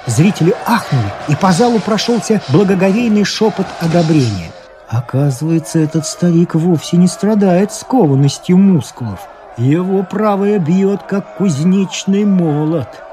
Зрители 0.07 0.55
ахнули, 0.65 1.13
и 1.29 1.35
по 1.35 1.51
залу 1.51 1.79
прошелся 1.79 2.41
благоговейный 2.49 3.25
шепот 3.25 3.67
одобрения. 3.79 4.51
Оказывается, 4.89 5.77
этот 5.77 6.07
старик 6.07 6.55
вовсе 6.55 6.97
не 6.97 7.07
страдает 7.07 7.71
скованностью 7.71 8.57
мускулов. 8.57 9.19
Его 9.57 10.03
правая 10.03 10.57
бьет, 10.57 11.03
как 11.03 11.38
кузнечный 11.38 12.25
молот. 12.25 13.04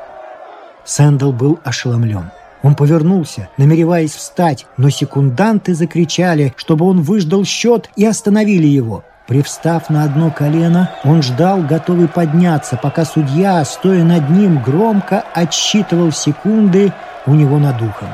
Сэндл 0.85 1.33
был 1.33 1.59
ошеломлен. 1.65 2.31
Он 2.63 2.75
повернулся, 2.75 3.49
намереваясь 3.57 4.15
встать, 4.15 4.67
но 4.77 4.89
секунданты 4.89 5.75
закричали, 5.75 6.55
чтобы 6.57 6.87
он 6.87 7.03
выждал 7.03 7.45
счет 7.45 7.91
и 7.97 8.05
остановили 8.05 8.67
его. 8.67 9.05
Привстав 9.27 9.89
на 9.89 10.05
одно 10.05 10.31
колено, 10.31 10.91
он 11.05 11.23
ждал, 11.23 11.63
готовый 11.63 12.09
подняться, 12.09 12.77
пока 12.77 13.05
судья, 13.05 13.65
стоя 13.65 14.05
над 14.05 14.31
ним, 14.31 14.63
громко 14.63 15.25
отсчитывал 15.33 16.13
секунды 16.13 16.93
у 17.27 17.35
него 17.35 17.59
над 17.59 17.81
ухом. 17.81 18.09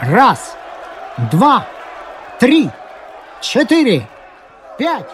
«Раз! 0.00 0.56
Два! 1.30 1.66
Три! 2.38 2.70
Четыре! 3.40 4.08
Пять!» 4.78 5.06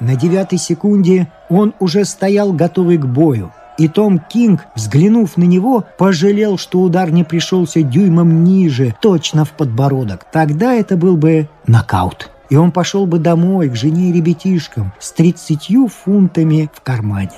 На 0.00 0.16
девятой 0.16 0.58
секунде 0.58 1.28
он 1.48 1.74
уже 1.78 2.04
стоял, 2.04 2.52
готовый 2.52 2.98
к 2.98 3.06
бою. 3.06 3.52
И 3.82 3.88
Том 3.88 4.20
Кинг, 4.20 4.60
взглянув 4.76 5.36
на 5.36 5.42
него, 5.42 5.84
пожалел, 5.98 6.56
что 6.56 6.82
удар 6.82 7.10
не 7.10 7.24
пришелся 7.24 7.82
дюймом 7.82 8.44
ниже, 8.44 8.94
точно 9.00 9.44
в 9.44 9.50
подбородок. 9.50 10.24
Тогда 10.30 10.72
это 10.72 10.96
был 10.96 11.16
бы 11.16 11.48
нокаут. 11.66 12.30
И 12.48 12.54
он 12.54 12.70
пошел 12.70 13.06
бы 13.06 13.18
домой 13.18 13.68
к 13.68 13.74
жене 13.74 14.10
и 14.10 14.12
ребятишкам 14.12 14.92
с 15.00 15.10
тридцатью 15.10 15.88
фунтами 15.88 16.70
в 16.72 16.80
кармане. 16.80 17.32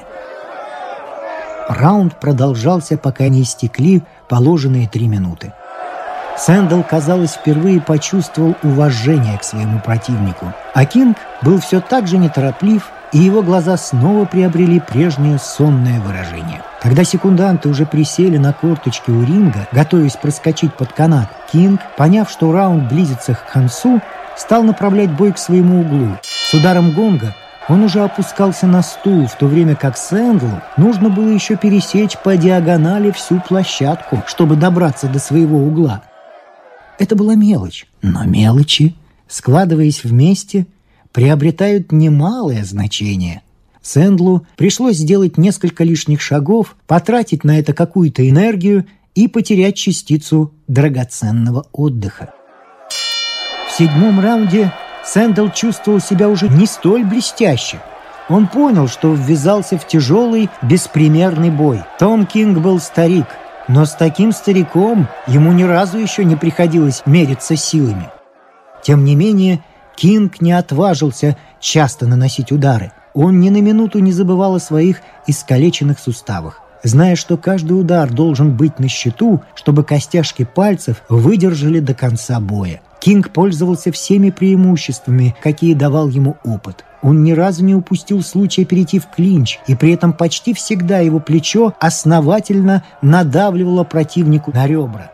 Раунд 1.70 2.20
продолжался, 2.20 2.98
пока 2.98 3.28
не 3.28 3.40
истекли 3.40 4.02
положенные 4.28 4.86
три 4.86 5.08
минуты. 5.08 5.54
Сэндл, 6.36 6.82
казалось, 6.82 7.32
впервые 7.32 7.80
почувствовал 7.80 8.54
уважение 8.62 9.38
к 9.38 9.44
своему 9.44 9.80
противнику. 9.80 10.52
А 10.74 10.84
Кинг 10.84 11.16
был 11.40 11.58
все 11.58 11.80
так 11.80 12.06
же 12.06 12.18
нетороплив 12.18 12.86
и 13.14 13.18
его 13.18 13.42
глаза 13.42 13.76
снова 13.76 14.24
приобрели 14.24 14.80
прежнее 14.80 15.38
сонное 15.38 16.00
выражение. 16.00 16.62
Когда 16.82 17.04
секунданты 17.04 17.68
уже 17.68 17.86
присели 17.86 18.36
на 18.36 18.52
корточки 18.52 19.10
у 19.10 19.22
ринга, 19.22 19.68
готовясь 19.70 20.16
проскочить 20.16 20.74
под 20.74 20.92
канат, 20.92 21.30
Кинг, 21.50 21.80
поняв, 21.96 22.28
что 22.28 22.52
раунд 22.52 22.92
близится 22.92 23.34
к 23.34 23.52
концу, 23.52 24.02
стал 24.36 24.64
направлять 24.64 25.10
бой 25.10 25.32
к 25.32 25.38
своему 25.38 25.82
углу. 25.82 26.18
С 26.22 26.52
ударом 26.54 26.92
гонга 26.92 27.36
он 27.68 27.84
уже 27.84 28.00
опускался 28.00 28.66
на 28.66 28.82
стул, 28.82 29.26
в 29.28 29.38
то 29.38 29.46
время 29.46 29.76
как 29.76 29.96
Сэндлу 29.96 30.60
нужно 30.76 31.08
было 31.08 31.28
еще 31.28 31.56
пересечь 31.56 32.18
по 32.18 32.36
диагонали 32.36 33.12
всю 33.12 33.40
площадку, 33.40 34.24
чтобы 34.26 34.56
добраться 34.56 35.06
до 35.06 35.20
своего 35.20 35.58
угла. 35.58 36.02
Это 36.98 37.14
была 37.14 37.36
мелочь, 37.36 37.86
но 38.02 38.24
мелочи, 38.24 38.96
складываясь 39.28 40.02
вместе, 40.02 40.66
приобретают 41.14 41.92
немалое 41.92 42.64
значение. 42.64 43.42
Сэндлу 43.80 44.46
пришлось 44.56 44.96
сделать 44.96 45.38
несколько 45.38 45.84
лишних 45.84 46.20
шагов, 46.20 46.76
потратить 46.88 47.44
на 47.44 47.58
это 47.58 47.72
какую-то 47.72 48.28
энергию 48.28 48.86
и 49.14 49.28
потерять 49.28 49.76
частицу 49.76 50.52
драгоценного 50.66 51.66
отдыха. 51.72 52.34
В 53.68 53.72
седьмом 53.78 54.18
раунде 54.18 54.72
Сэндл 55.04 55.48
чувствовал 55.50 56.00
себя 56.00 56.28
уже 56.28 56.48
не 56.48 56.66
столь 56.66 57.04
блестяще. 57.04 57.78
Он 58.28 58.48
понял, 58.48 58.88
что 58.88 59.14
ввязался 59.14 59.78
в 59.78 59.86
тяжелый, 59.86 60.48
беспримерный 60.62 61.50
бой. 61.50 61.82
Том 61.98 62.26
Кинг 62.26 62.58
был 62.58 62.80
старик, 62.80 63.26
но 63.68 63.84
с 63.84 63.92
таким 63.92 64.32
стариком 64.32 65.06
ему 65.28 65.52
ни 65.52 65.62
разу 65.62 65.98
еще 65.98 66.24
не 66.24 66.34
приходилось 66.34 67.02
мериться 67.06 67.54
силами. 67.54 68.08
Тем 68.82 69.04
не 69.04 69.14
менее, 69.14 69.62
Кинг 69.96 70.40
не 70.40 70.52
отважился 70.52 71.36
часто 71.60 72.06
наносить 72.06 72.52
удары. 72.52 72.92
Он 73.14 73.40
ни 73.40 73.50
на 73.50 73.60
минуту 73.60 74.00
не 74.00 74.12
забывал 74.12 74.56
о 74.56 74.60
своих 74.60 75.00
искалеченных 75.26 75.98
суставах 75.98 76.64
зная, 76.84 77.16
что 77.16 77.36
каждый 77.36 77.72
удар 77.72 78.10
должен 78.12 78.56
быть 78.56 78.78
на 78.78 78.88
счету, 78.88 79.42
чтобы 79.54 79.82
костяшки 79.82 80.44
пальцев 80.44 81.02
выдержали 81.08 81.80
до 81.80 81.94
конца 81.94 82.38
боя. 82.38 82.80
Кинг 83.00 83.30
пользовался 83.30 83.90
всеми 83.90 84.30
преимуществами, 84.30 85.34
какие 85.42 85.74
давал 85.74 86.08
ему 86.08 86.36
опыт. 86.44 86.84
Он 87.02 87.22
ни 87.22 87.32
разу 87.32 87.64
не 87.64 87.74
упустил 87.74 88.22
случая 88.22 88.64
перейти 88.64 88.98
в 88.98 89.08
клинч, 89.08 89.58
и 89.66 89.74
при 89.74 89.92
этом 89.92 90.14
почти 90.14 90.54
всегда 90.54 91.00
его 91.00 91.20
плечо 91.20 91.74
основательно 91.80 92.82
надавливало 93.02 93.84
противнику 93.84 94.52
на 94.54 94.66
ребра. 94.66 95.10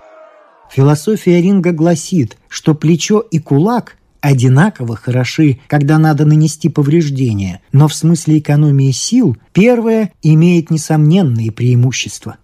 Философия 0.70 1.42
ринга 1.42 1.72
гласит, 1.72 2.36
что 2.48 2.74
плечо 2.74 3.18
и 3.18 3.40
кулак 3.40 3.96
одинаково 4.20 4.96
хороши, 4.96 5.58
когда 5.66 5.98
надо 5.98 6.24
нанести 6.24 6.68
повреждение, 6.68 7.60
но 7.72 7.88
в 7.88 7.94
смысле 7.94 8.38
экономии 8.38 8.90
сил 8.90 9.36
первое 9.52 10.12
имеет 10.22 10.70
несомненные 10.70 11.52
преимущества. 11.52 12.36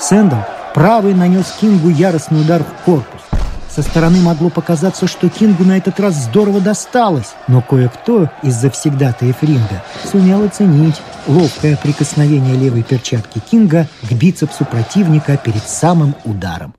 Сэндл 0.00 0.36
правый 0.74 1.14
нанес 1.14 1.46
Кингу 1.60 1.88
яростный 1.88 2.42
удар 2.42 2.62
в 2.62 2.84
корпус. 2.84 3.22
Со 3.76 3.82
стороны 3.82 4.20
могло 4.20 4.48
показаться, 4.48 5.06
что 5.06 5.28
Кингу 5.28 5.64
на 5.64 5.76
этот 5.76 6.00
раз 6.00 6.14
здорово 6.14 6.60
досталось, 6.60 7.34
но 7.46 7.60
кое-кто 7.60 8.30
из 8.42 8.54
завсегдатаев 8.54 9.42
ринга 9.42 9.84
сумел 10.10 10.44
оценить 10.44 10.96
ловкое 11.26 11.76
прикосновение 11.76 12.56
левой 12.56 12.82
перчатки 12.82 13.38
Кинга 13.38 13.86
к 14.02 14.12
бицепсу 14.12 14.64
противника 14.64 15.36
перед 15.36 15.62
самым 15.62 16.14
ударом. 16.24 16.74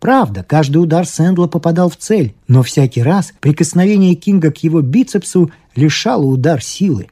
Правда, 0.00 0.44
каждый 0.44 0.78
удар 0.78 1.06
Сэндла 1.06 1.48
попадал 1.48 1.90
в 1.90 1.96
цель, 1.96 2.34
но 2.46 2.62
всякий 2.62 3.02
раз 3.02 3.32
прикосновение 3.40 4.14
Кинга 4.14 4.52
к 4.52 4.58
его 4.58 4.80
бицепсу 4.80 5.50
лишало 5.74 6.24
удар 6.24 6.62
силы. 6.62 7.08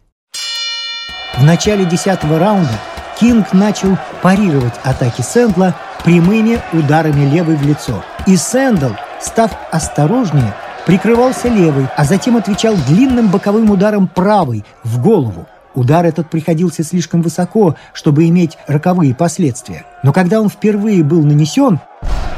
В 1.37 1.45
начале 1.45 1.85
десятого 1.85 2.39
раунда 2.39 2.81
Кинг 3.21 3.53
начал 3.53 3.99
парировать 4.23 4.75
атаки 4.85 5.23
Сэндла 5.23 5.75
прямыми 6.05 6.61
ударами 6.73 7.29
левой 7.29 7.57
в 7.57 7.63
лицо. 7.67 8.05
И 8.27 8.37
Сэндл, 8.37 8.93
став 9.21 9.51
осторожнее, 9.73 10.55
прикрывался 10.87 11.49
левой, 11.49 11.89
а 11.97 12.05
затем 12.05 12.37
отвечал 12.37 12.77
длинным 12.87 13.29
боковым 13.29 13.71
ударом 13.71 14.07
правой 14.07 14.65
в 14.85 15.03
голову. 15.03 15.47
Удар 15.75 16.07
этот 16.07 16.31
приходился 16.31 16.85
слишком 16.85 17.21
высоко, 17.21 17.77
чтобы 17.93 18.29
иметь 18.29 18.57
роковые 18.67 19.15
последствия. 19.15 19.85
Но 20.03 20.13
когда 20.13 20.41
он 20.41 20.49
впервые 20.49 21.03
был 21.03 21.23
нанесен, 21.23 21.81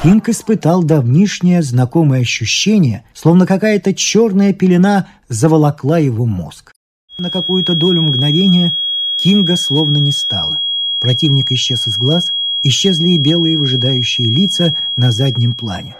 Кинг 0.02 0.28
испытал 0.28 0.84
давнишнее 0.84 1.60
знакомое 1.60 2.20
ощущение, 2.20 3.02
словно 3.14 3.46
какая-то 3.46 3.92
черная 3.92 4.52
пелена 4.52 5.08
заволокла 5.28 5.98
его 5.98 6.24
мозг. 6.24 6.72
На 7.18 7.30
какую-то 7.30 7.74
долю 7.74 8.02
мгновения 8.02 8.76
Кинга 9.16 9.56
словно 9.56 9.96
не 9.96 10.12
стало. 10.12 10.60
Противник 11.00 11.50
исчез 11.50 11.88
из 11.88 11.98
глаз, 11.98 12.32
исчезли 12.62 13.08
и 13.08 13.18
белые 13.18 13.58
выжидающие 13.58 14.28
лица 14.28 14.76
на 14.94 15.10
заднем 15.10 15.54
плане. 15.54 15.96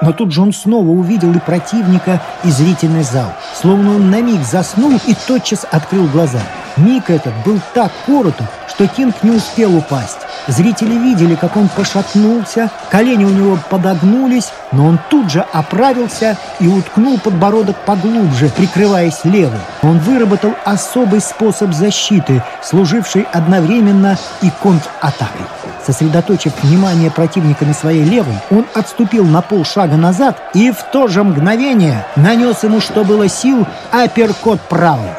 Но 0.00 0.12
тут 0.12 0.32
же 0.32 0.40
он 0.40 0.54
снова 0.54 0.88
увидел 0.88 1.34
и 1.34 1.38
противника, 1.38 2.22
и 2.44 2.50
зрительный 2.50 3.02
зал. 3.02 3.32
Словно 3.54 3.96
он 3.96 4.10
на 4.10 4.22
миг 4.22 4.42
заснул 4.42 4.98
и 5.06 5.14
тотчас 5.26 5.66
открыл 5.70 6.06
глаза. 6.06 6.40
Миг 6.78 7.10
этот 7.10 7.34
был 7.44 7.60
так 7.74 7.92
короток, 8.06 8.46
что 8.78 8.86
Кинг 8.86 9.24
не 9.24 9.32
успел 9.32 9.76
упасть. 9.76 10.18
Зрители 10.46 10.94
видели, 10.94 11.34
как 11.34 11.56
он 11.56 11.68
пошатнулся, 11.68 12.70
колени 12.90 13.24
у 13.24 13.28
него 13.28 13.58
подогнулись, 13.68 14.52
но 14.70 14.86
он 14.86 15.00
тут 15.10 15.32
же 15.32 15.44
оправился 15.52 16.36
и 16.60 16.68
уткнул 16.68 17.18
подбородок 17.18 17.76
поглубже, 17.84 18.48
прикрываясь 18.50 19.24
левой. 19.24 19.58
Он 19.82 19.98
выработал 19.98 20.54
особый 20.64 21.20
способ 21.20 21.72
защиты, 21.72 22.44
служивший 22.62 23.26
одновременно 23.32 24.16
и 24.42 24.50
контратакой. 24.62 25.46
Сосредоточив 25.84 26.52
внимание 26.62 27.10
противника 27.10 27.64
на 27.64 27.74
своей 27.74 28.04
левой, 28.04 28.34
он 28.52 28.64
отступил 28.74 29.24
на 29.24 29.42
полшага 29.42 29.96
назад 29.96 30.40
и 30.54 30.70
в 30.70 30.84
то 30.92 31.08
же 31.08 31.24
мгновение 31.24 32.06
нанес 32.14 32.62
ему, 32.62 32.80
что 32.80 33.02
было 33.02 33.28
сил, 33.28 33.66
апперкот 33.90 34.60
правый. 34.68 35.10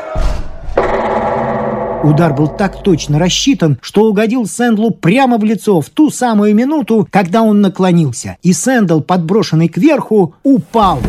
Удар 2.03 2.33
был 2.33 2.47
так 2.47 2.81
точно 2.81 3.19
рассчитан, 3.19 3.77
что 3.81 4.05
угодил 4.05 4.45
Сэндлу 4.45 4.91
прямо 4.91 5.37
в 5.37 5.43
лицо 5.43 5.81
в 5.81 5.89
ту 5.89 6.09
самую 6.09 6.55
минуту, 6.55 7.07
когда 7.11 7.41
он 7.41 7.61
наклонился, 7.61 8.37
и 8.41 8.53
Сэндл, 8.53 9.01
подброшенный 9.01 9.67
кверху, 9.67 10.33
упал, 10.43 10.99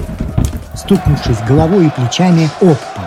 стукнувшись 0.74 1.38
головой 1.46 1.86
и 1.86 1.90
плечами 1.90 2.48
об 2.60 2.76
пол. 2.76 3.04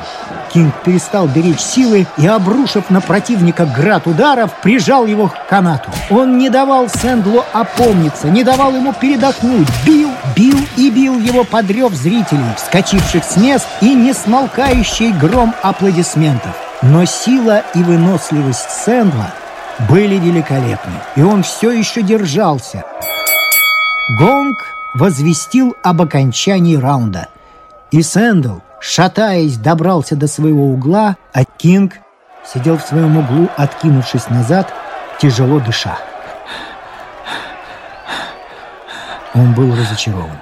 Кинг 0.53 0.73
перестал 0.85 1.27
беречь 1.27 1.59
силы 1.59 2.05
и, 2.17 2.27
обрушив 2.27 2.91
на 2.91 3.01
противника 3.01 3.65
град 3.65 4.05
ударов, 4.05 4.51
прижал 4.61 5.07
его 5.07 5.27
к 5.27 5.47
канату. 5.49 5.89
Он 6.11 6.37
не 6.37 6.49
давал 6.49 6.87
Сэндлу 6.87 7.43
опомниться, 7.53 8.29
не 8.29 8.43
давал 8.43 8.73
ему 8.75 8.93
передохнуть, 8.93 9.67
бил, 9.85 10.11
бил 10.35 10.57
и 10.77 10.91
бил 10.91 11.19
его 11.19 11.43
под 11.43 11.68
рев 11.68 11.93
зрителей, 11.93 12.45
вскочивших 12.55 13.23
с 13.23 13.35
мест 13.35 13.67
и 13.81 13.95
несмолкающий 13.95 15.11
гром 15.11 15.55
аплодисментов. 15.63 16.55
Но 16.85 17.05
сила 17.05 17.63
и 17.73 17.81
выносливость 17.81 18.69
Сэндла 18.69 19.33
были 19.87 20.15
великолепны, 20.15 20.99
и 21.15 21.21
он 21.21 21.41
все 21.41 21.71
еще 21.71 22.01
держался. 22.01 22.83
Гонг 24.19 24.57
возвестил 24.93 25.77
об 25.81 26.01
окончании 26.01 26.75
раунда, 26.75 27.29
и 27.91 28.03
Сэндл, 28.03 28.57
шатаясь, 28.81 29.55
добрался 29.55 30.17
до 30.17 30.27
своего 30.27 30.71
угла, 30.71 31.15
а 31.31 31.45
Кинг 31.45 31.93
сидел 32.45 32.77
в 32.77 32.81
своем 32.81 33.17
углу, 33.17 33.47
откинувшись 33.55 34.29
назад, 34.29 34.73
тяжело 35.21 35.61
дыша. 35.61 35.97
Он 39.33 39.53
был 39.53 39.73
разочарован. 39.73 40.37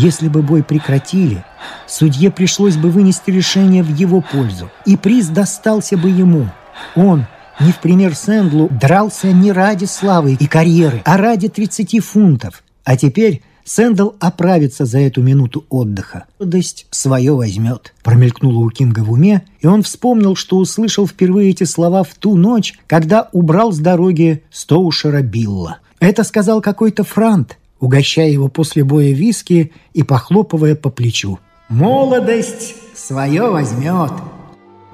Если 0.00 0.28
бы 0.28 0.42
бой 0.42 0.62
прекратили, 0.62 1.44
Судье 1.88 2.30
пришлось 2.30 2.76
бы 2.76 2.88
вынести 2.88 3.32
решение 3.32 3.82
в 3.82 3.92
его 3.92 4.20
пользу, 4.20 4.70
и 4.86 4.96
приз 4.96 5.26
достался 5.26 5.96
бы 5.96 6.08
ему. 6.08 6.48
Он, 6.94 7.26
не 7.58 7.72
в 7.72 7.80
пример 7.80 8.14
Сэндлу, 8.14 8.68
дрался 8.68 9.32
не 9.32 9.50
ради 9.50 9.86
славы 9.86 10.36
и 10.38 10.46
карьеры, 10.46 11.02
а 11.04 11.16
ради 11.16 11.48
30 11.48 11.98
фунтов. 11.98 12.62
А 12.84 12.96
теперь 12.96 13.42
Сэндл 13.64 14.10
оправится 14.20 14.84
за 14.84 15.00
эту 15.00 15.20
минуту 15.20 15.64
отдыха. 15.68 16.26
Радость 16.38 16.86
свое 16.92 17.32
возьмет. 17.32 17.92
Промелькнуло 18.04 18.60
у 18.60 18.70
Кинга 18.70 19.00
в 19.00 19.10
уме, 19.10 19.42
и 19.58 19.66
он 19.66 19.82
вспомнил, 19.82 20.36
что 20.36 20.58
услышал 20.58 21.08
впервые 21.08 21.50
эти 21.50 21.64
слова 21.64 22.04
в 22.04 22.14
ту 22.14 22.36
ночь, 22.36 22.78
когда 22.86 23.28
убрал 23.32 23.72
с 23.72 23.78
дороги 23.78 24.44
Стоушера 24.52 25.22
Билла. 25.22 25.78
Это 25.98 26.22
сказал 26.22 26.60
какой-то 26.60 27.02
франт, 27.02 27.58
угощая 27.80 28.30
его 28.30 28.48
после 28.48 28.84
боя 28.84 29.12
виски 29.12 29.72
и 29.92 30.02
похлопывая 30.02 30.74
по 30.74 30.90
плечу. 30.90 31.38
Молодость 31.68 32.76
свое 32.94 33.50
возьмет. 33.50 34.12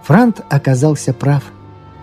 Франт 0.02 0.40
оказался 0.50 1.12
прав. 1.12 1.44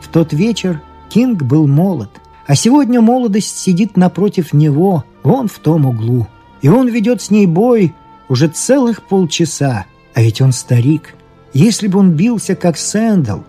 В 0.01 0.07
тот 0.07 0.33
вечер 0.33 0.81
Кинг 1.09 1.43
был 1.43 1.67
молод, 1.67 2.09
а 2.47 2.55
сегодня 2.55 3.01
молодость 3.01 3.57
сидит 3.57 3.97
напротив 3.97 4.53
него, 4.53 5.03
вон 5.23 5.47
в 5.47 5.59
том 5.59 5.85
углу. 5.85 6.27
И 6.61 6.69
он 6.69 6.87
ведет 6.87 7.21
с 7.21 7.31
ней 7.31 7.45
бой 7.47 7.93
уже 8.29 8.47
целых 8.47 9.03
полчаса, 9.03 9.85
а 10.13 10.21
ведь 10.21 10.41
он 10.41 10.51
старик. 10.51 11.15
Если 11.53 11.87
бы 11.87 11.99
он 11.99 12.11
бился 12.11 12.55
как 12.55 12.77
Сэндл, 12.77 13.39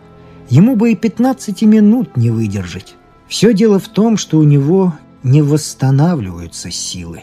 ему 0.48 0.76
бы 0.76 0.92
и 0.92 0.96
15 0.96 1.62
минут 1.62 2.16
не 2.16 2.30
выдержать. 2.30 2.94
Все 3.28 3.54
дело 3.54 3.78
в 3.78 3.88
том, 3.88 4.16
что 4.16 4.38
у 4.38 4.42
него 4.42 4.92
не 5.22 5.42
восстанавливаются 5.42 6.70
силы. 6.70 7.22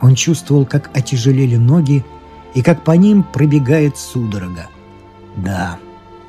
Он 0.00 0.14
чувствовал, 0.14 0.66
как 0.66 0.90
отяжелели 0.96 1.56
ноги, 1.56 2.04
и 2.54 2.62
как 2.62 2.84
по 2.84 2.92
ним 2.92 3.22
пробегает 3.22 3.98
судорога. 3.98 4.68
Да, 5.36 5.78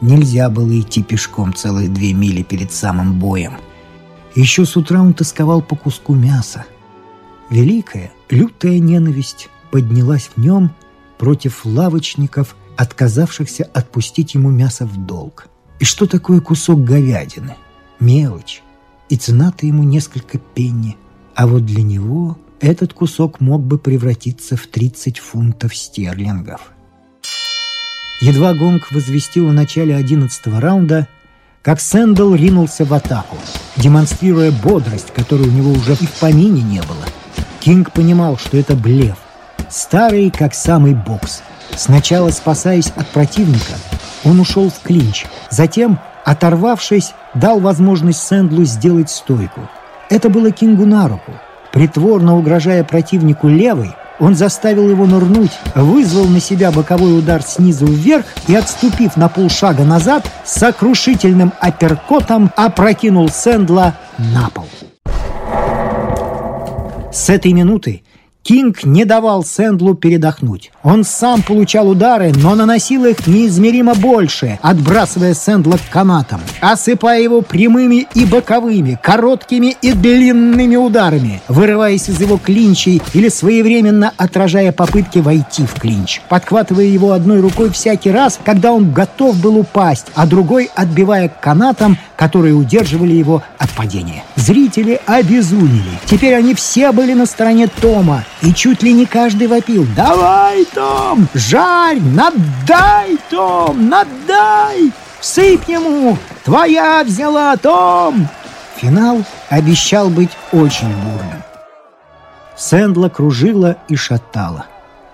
нельзя 0.02 0.50
было 0.50 0.78
идти 0.78 1.02
пешком 1.02 1.54
целые 1.54 1.88
две 1.88 2.14
мили 2.14 2.44
перед 2.44 2.74
самым 2.74 3.18
боем. 3.20 3.54
Еще 4.36 4.66
с 4.66 4.76
утра 4.76 5.02
он 5.02 5.14
тосковал 5.14 5.62
по 5.62 5.76
куску 5.76 6.14
мяса. 6.14 6.66
Великая, 7.50 8.12
лютая 8.30 8.80
ненависть 8.80 9.50
поднялась 9.72 10.30
в 10.36 10.40
нем 10.40 10.72
против 11.18 11.66
лавочников, 11.66 12.56
отказавшихся 12.76 13.64
отпустить 13.74 14.34
ему 14.34 14.52
мясо 14.52 14.86
в 14.86 14.98
долг. 15.06 15.48
И 15.80 15.86
что 15.86 16.08
такое 16.08 16.42
кусок 16.42 16.84
говядины? 16.84 17.56
Мелочь. 18.00 18.62
И 19.10 19.18
цена-то 19.18 19.66
ему 19.66 19.84
несколько 19.84 20.38
пенни. 20.38 20.98
А 21.36 21.48
вот 21.48 21.66
для 21.66 21.84
него 21.84 22.38
этот 22.60 22.94
кусок 22.94 23.40
мог 23.40 23.62
бы 23.62 23.78
превратиться 23.78 24.58
в 24.58 24.68
30 24.68 25.20
фунтов 25.20 25.76
стерлингов. 25.76 26.74
Едва 28.20 28.54
гонг 28.56 28.92
возвестил 28.92 29.50
о 29.50 29.54
начале 29.54 29.96
одиннадцатого 29.96 30.60
раунда, 30.60 31.08
как 31.62 31.80
Сэндл 31.80 32.34
ринулся 32.34 32.84
в 32.84 32.94
атаку, 32.94 33.38
демонстрируя 33.76 34.52
бодрость, 34.52 35.14
которой 35.14 35.50
у 35.50 35.52
него 35.52 35.72
уже 35.72 35.94
и 35.94 36.06
в 36.06 36.12
помине 36.20 36.62
не 36.64 36.82
было. 36.82 37.06
Кинг 37.60 37.92
понимал, 37.92 38.38
что 38.38 38.58
это 38.58 38.76
блеф, 38.76 39.18
старый, 39.70 40.32
как 40.32 40.56
самый 40.56 40.96
бокс. 40.96 41.42
Сначала 41.76 42.32
спасаясь 42.32 42.92
от 42.96 43.08
противника, 43.10 43.74
он 44.24 44.40
ушел 44.40 44.70
в 44.72 44.80
клинч, 44.82 45.26
затем, 45.52 46.00
оторвавшись, 46.28 47.14
дал 47.34 47.62
возможность 47.62 48.22
Сэндлу 48.22 48.66
сделать 48.66 49.10
стойку. 49.10 49.62
Это 50.10 50.30
было 50.30 50.52
Кингу 50.52 50.86
на 50.86 51.08
руку. 51.08 51.32
Притворно 51.72 52.38
угрожая 52.38 52.84
противнику 52.84 53.48
левой, 53.48 53.96
он 54.20 54.36
заставил 54.36 54.90
его 54.90 55.06
нырнуть, 55.06 55.58
вызвал 55.74 56.26
на 56.26 56.42
себя 56.42 56.72
боковой 56.72 57.18
удар 57.18 57.42
снизу 57.42 57.86
вверх 57.86 58.26
и, 58.48 58.56
отступив 58.56 59.16
на 59.16 59.30
полшага 59.30 59.86
назад, 59.86 60.30
сокрушительным 60.44 61.54
апперкотом 61.62 62.52
опрокинул 62.58 63.30
Сэндла 63.30 63.96
на 64.18 64.50
пол. 64.50 64.66
С 67.14 67.30
этой 67.30 67.54
минуты 67.54 68.04
Кинг 68.48 68.86
не 68.86 69.04
давал 69.04 69.44
Сэндлу 69.44 69.94
передохнуть. 69.94 70.72
Он 70.82 71.04
сам 71.04 71.42
получал 71.42 71.90
удары, 71.90 72.32
но 72.34 72.56
наносил 72.56 73.04
их 73.04 73.28
неизмеримо 73.28 73.94
больше, 73.94 74.58
отбрасывая 74.62 75.34
Сэндла 75.34 75.76
к 75.76 75.92
канатам, 75.92 76.40
осыпая 76.62 77.20
его 77.20 77.42
прямыми 77.42 78.08
и 78.14 78.24
боковыми, 78.24 78.98
короткими 79.04 79.76
и 79.82 79.92
длинными 79.92 80.78
ударами, 80.78 81.42
вырываясь 81.50 82.08
из 82.08 82.22
его 82.22 82.38
клинчей 82.38 83.02
или 83.14 83.28
своевременно 83.28 84.14
отражая 84.16 84.72
попытки 84.72 85.20
войти 85.20 85.66
в 85.66 85.74
клинч, 85.74 86.22
подхватывая 86.30 86.86
его 86.86 87.12
одной 87.12 87.42
рукой 87.42 87.70
всякий 87.70 88.12
раз, 88.12 88.40
когда 88.46 88.72
он 88.72 88.94
готов 88.94 89.42
был 89.42 89.58
упасть, 89.58 90.08
а 90.16 90.26
другой 90.26 90.70
отбивая 90.74 91.28
к 91.28 91.42
канатам, 91.42 91.98
которые 92.16 92.54
удерживали 92.54 93.14
его 93.14 93.44
от 93.58 93.70
падения. 93.72 94.24
Зрители 94.38 95.02
обезумели. 95.06 96.00
Теперь 96.06 96.34
они 96.34 96.54
все 96.54 96.94
были 96.94 97.14
на 97.14 97.26
стороне 97.26 97.68
Тома, 97.68 98.24
и 98.42 98.54
чуть 98.54 98.84
ли 98.84 98.94
не 98.94 99.06
каждый 99.06 99.48
вопил 99.48 99.86
«Давай, 99.96 100.66
Том! 100.66 101.28
Жарь! 101.34 102.00
Надай, 102.00 103.18
Том! 103.30 103.90
Надай! 103.90 104.92
Всыпь 105.20 105.68
ему! 105.68 106.18
Твоя 106.44 107.04
взяла, 107.04 107.56
Том!» 107.58 108.28
Финал 108.78 109.24
обещал 109.50 110.10
быть 110.10 110.32
очень 110.52 110.88
бурным. 110.88 111.44
Сэндла 112.56 113.10
кружила 113.10 113.78
и 113.88 113.96
шатала. 113.96 114.66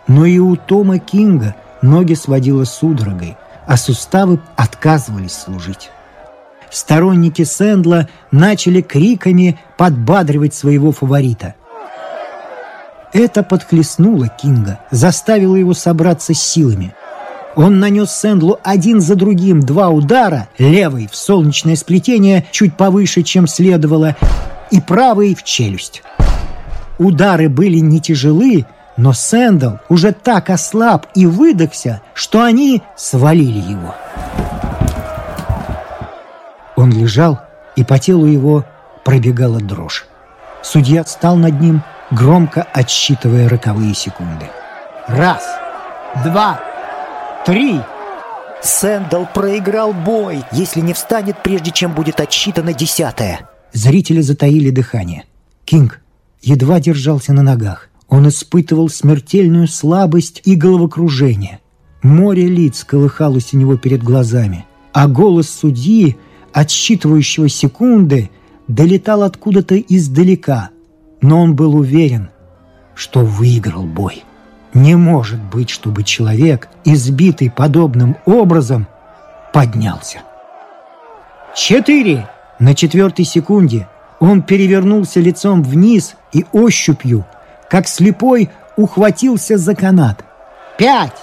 Но 0.08 0.26
и 0.26 0.38
у 0.38 0.56
Тома 0.58 1.00
Кинга 1.00 1.56
ноги 1.82 2.14
сводила 2.14 2.66
судорогой, 2.66 3.38
а 3.66 3.78
суставы 3.78 4.40
отказывались 4.58 5.34
служить 5.34 5.90
сторонники 6.74 7.44
Сэндла 7.44 8.10
начали 8.32 8.82
криками 8.82 9.60
подбадривать 9.78 10.54
своего 10.54 10.92
фаворита. 10.92 11.56
Это 13.14 13.44
подхлестнуло 13.44 14.28
Кинга, 14.28 14.80
заставило 14.90 15.56
его 15.56 15.74
собраться 15.76 16.34
с 16.34 16.42
силами. 16.42 16.96
Он 17.56 17.80
нанес 17.80 18.10
Сэндлу 18.10 18.60
один 18.64 19.00
за 19.00 19.16
другим 19.16 19.62
два 19.62 19.90
удара, 19.90 20.50
левый 20.58 21.08
в 21.08 21.16
солнечное 21.16 21.76
сплетение 21.76 22.48
чуть 22.52 22.76
повыше, 22.76 23.22
чем 23.22 23.46
следовало, 23.46 24.16
и 24.72 24.82
правый 24.82 25.36
в 25.36 25.44
челюсть. 25.44 26.02
Удары 26.98 27.50
были 27.50 27.78
не 27.78 28.02
тяжелы, 28.02 28.66
но 28.98 29.14
Сэндл 29.14 29.76
уже 29.90 30.12
так 30.12 30.50
ослаб 30.50 31.06
и 31.14 31.28
выдохся, 31.28 32.02
что 32.16 32.42
они 32.42 32.82
свалили 32.96 33.60
его. 33.60 33.94
Он 36.76 36.92
лежал, 36.92 37.40
и 37.76 37.84
по 37.84 38.00
телу 38.00 38.26
его 38.26 38.66
пробегала 39.06 39.60
дрожь. 39.60 40.08
Судья 40.64 41.04
встал 41.04 41.36
над 41.36 41.60
ним, 41.62 41.84
громко 42.14 42.62
отсчитывая 42.62 43.50
роковые 43.50 43.94
секунды. 43.94 44.46
Раз, 45.08 45.44
два, 46.24 46.62
три. 47.46 47.80
Сэндал 48.62 49.28
проиграл 49.34 49.94
бой, 49.94 50.44
если 50.54 50.80
не 50.80 50.94
встанет, 50.94 51.36
прежде 51.44 51.72
чем 51.72 51.94
будет 51.94 52.22
отсчитано 52.22 52.74
десятое. 52.74 53.50
Зрители 53.74 54.22
затаили 54.22 54.70
дыхание. 54.70 55.26
Кинг 55.66 56.02
едва 56.42 56.80
держался 56.80 57.34
на 57.34 57.42
ногах. 57.42 57.90
Он 58.08 58.30
испытывал 58.30 58.90
смертельную 58.90 59.68
слабость 59.68 60.42
и 60.46 60.56
головокружение. 60.56 61.60
Море 62.04 62.48
лиц 62.48 62.84
колыхалось 62.84 63.54
у 63.54 63.58
него 63.58 63.78
перед 63.78 64.04
глазами, 64.04 64.66
а 64.94 65.08
голос 65.08 65.50
судьи 65.50 66.18
отсчитывающего 66.54 67.50
секунды, 67.50 68.30
долетал 68.68 69.24
откуда-то 69.24 69.78
издалека, 69.80 70.70
но 71.24 71.42
он 71.42 71.56
был 71.56 71.76
уверен, 71.76 72.30
что 72.94 73.22
выиграл 73.22 73.84
бой. 73.84 74.24
Не 74.74 74.96
может 74.96 75.40
быть, 75.40 75.70
чтобы 75.70 76.04
человек, 76.04 76.68
избитый 76.84 77.50
подобным 77.50 78.18
образом, 78.26 78.88
поднялся. 79.54 80.20
Четыре! 81.56 82.30
На 82.60 82.76
четвертой 82.76 83.26
секунде 83.26 83.88
он 84.20 84.42
перевернулся 84.42 85.20
лицом 85.20 85.64
вниз 85.64 86.16
и 86.34 86.46
ощупью, 86.52 87.26
как 87.70 87.88
слепой, 87.88 88.50
ухватился 88.76 89.58
за 89.58 89.76
канат. 89.76 90.26
Пять! 90.78 91.18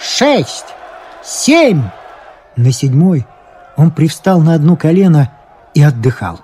Шесть! 0.00 0.66
Семь! 1.22 1.82
На 2.56 2.72
седьмой 2.72 3.26
он 3.76 3.90
привстал 3.90 4.40
на 4.40 4.54
одно 4.54 4.76
колено 4.76 5.30
и 5.74 5.82
отдыхал. 5.82 6.40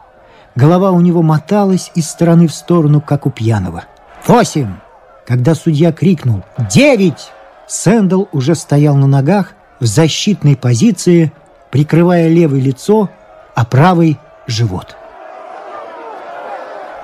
Голова 0.55 0.91
у 0.91 1.01
него 1.01 1.23
моталась 1.23 1.91
из 1.95 2.09
стороны 2.09 2.47
в 2.47 2.55
сторону, 2.55 3.01
как 3.01 3.27
у 3.27 3.31
пьяного. 3.31 3.85
«Восемь!» 4.27 4.75
Когда 5.27 5.55
судья 5.55 5.93
крикнул 5.93 6.43
«Девять!», 6.71 7.31
Сэндл 7.69 8.25
уже 8.33 8.55
стоял 8.55 8.97
на 8.97 9.07
ногах 9.07 9.53
в 9.81 9.87
защитной 9.87 10.57
позиции, 10.57 11.33
прикрывая 11.71 12.29
левой 12.29 12.61
лицо, 12.61 13.09
а 13.55 13.65
правой — 13.65 14.47
живот. 14.47 14.97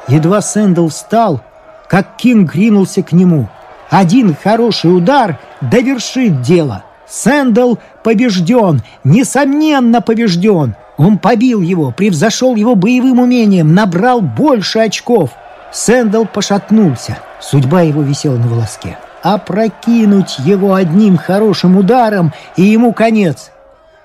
Едва 0.09 0.41
Сэндл 0.41 0.89
встал, 0.89 1.41
как 1.89 2.17
Кинг 2.17 2.55
ринулся 2.55 3.03
к 3.03 3.13
нему. 3.13 3.49
Один 3.89 4.35
хороший 4.35 4.95
удар 4.95 5.39
довершит 5.61 6.43
дело. 6.43 6.85
Сэндл 7.07 7.77
побежден, 8.05 8.83
несомненно 9.05 10.03
побежден. 10.03 10.75
Он 10.99 11.17
побил 11.17 11.63
его, 11.63 11.93
превзошел 11.93 12.57
его 12.57 12.75
боевым 12.75 13.21
умением, 13.21 13.73
набрал 13.73 14.21
больше 14.21 14.81
очков. 14.81 15.31
Сэндл 15.73 16.25
пошатнулся. 16.25 17.19
Судьба 17.41 17.83
его 17.83 18.03
висела 18.03 18.37
на 18.37 18.49
волоске. 18.49 18.99
Опрокинуть 19.23 20.39
его 20.41 20.75
одним 20.75 21.17
хорошим 21.17 21.77
ударом, 21.77 22.33
и 22.57 22.63
ему 22.63 22.93
конец. 22.93 23.53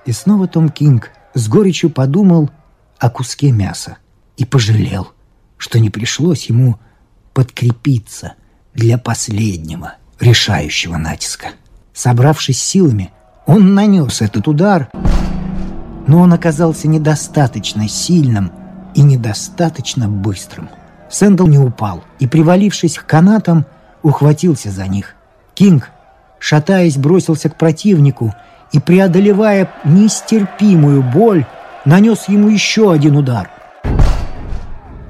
И 0.06 0.12
снова 0.12 0.46
Том 0.46 0.68
Кинг 0.68 1.10
с 1.34 1.48
горечью 1.48 1.90
подумал 1.90 2.50
о 2.98 3.10
куске 3.10 3.50
мяса 3.50 3.96
и 4.36 4.44
пожалел, 4.44 5.08
что 5.58 5.80
не 5.80 5.90
пришлось 5.90 6.46
ему 6.46 6.76
подкрепиться 7.32 8.34
для 8.72 8.98
последнего 8.98 9.94
решающего 10.20 10.96
натиска. 10.96 11.48
Собравшись 11.92 12.62
силами, 12.62 13.10
он 13.46 13.74
нанес 13.74 14.22
этот 14.22 14.46
удар, 14.46 14.88
но 16.06 16.20
он 16.20 16.32
оказался 16.32 16.88
недостаточно 16.88 17.88
сильным 17.88 18.52
и 18.94 19.02
недостаточно 19.02 20.08
быстрым. 20.08 20.68
Сэндл 21.10 21.46
не 21.46 21.58
упал 21.58 22.04
и, 22.18 22.26
привалившись 22.26 22.98
к 22.98 23.06
канатам, 23.06 23.66
ухватился 24.02 24.70
за 24.70 24.86
них. 24.86 25.14
Кинг, 25.54 25.90
шатаясь, 26.38 26.96
бросился 26.96 27.48
к 27.48 27.56
противнику 27.56 28.34
и, 28.72 28.80
преодолевая 28.80 29.70
нестерпимую 29.84 31.02
боль, 31.02 31.46
нанес 31.84 32.28
ему 32.28 32.48
еще 32.48 32.92
один 32.92 33.16
удар. 33.16 33.50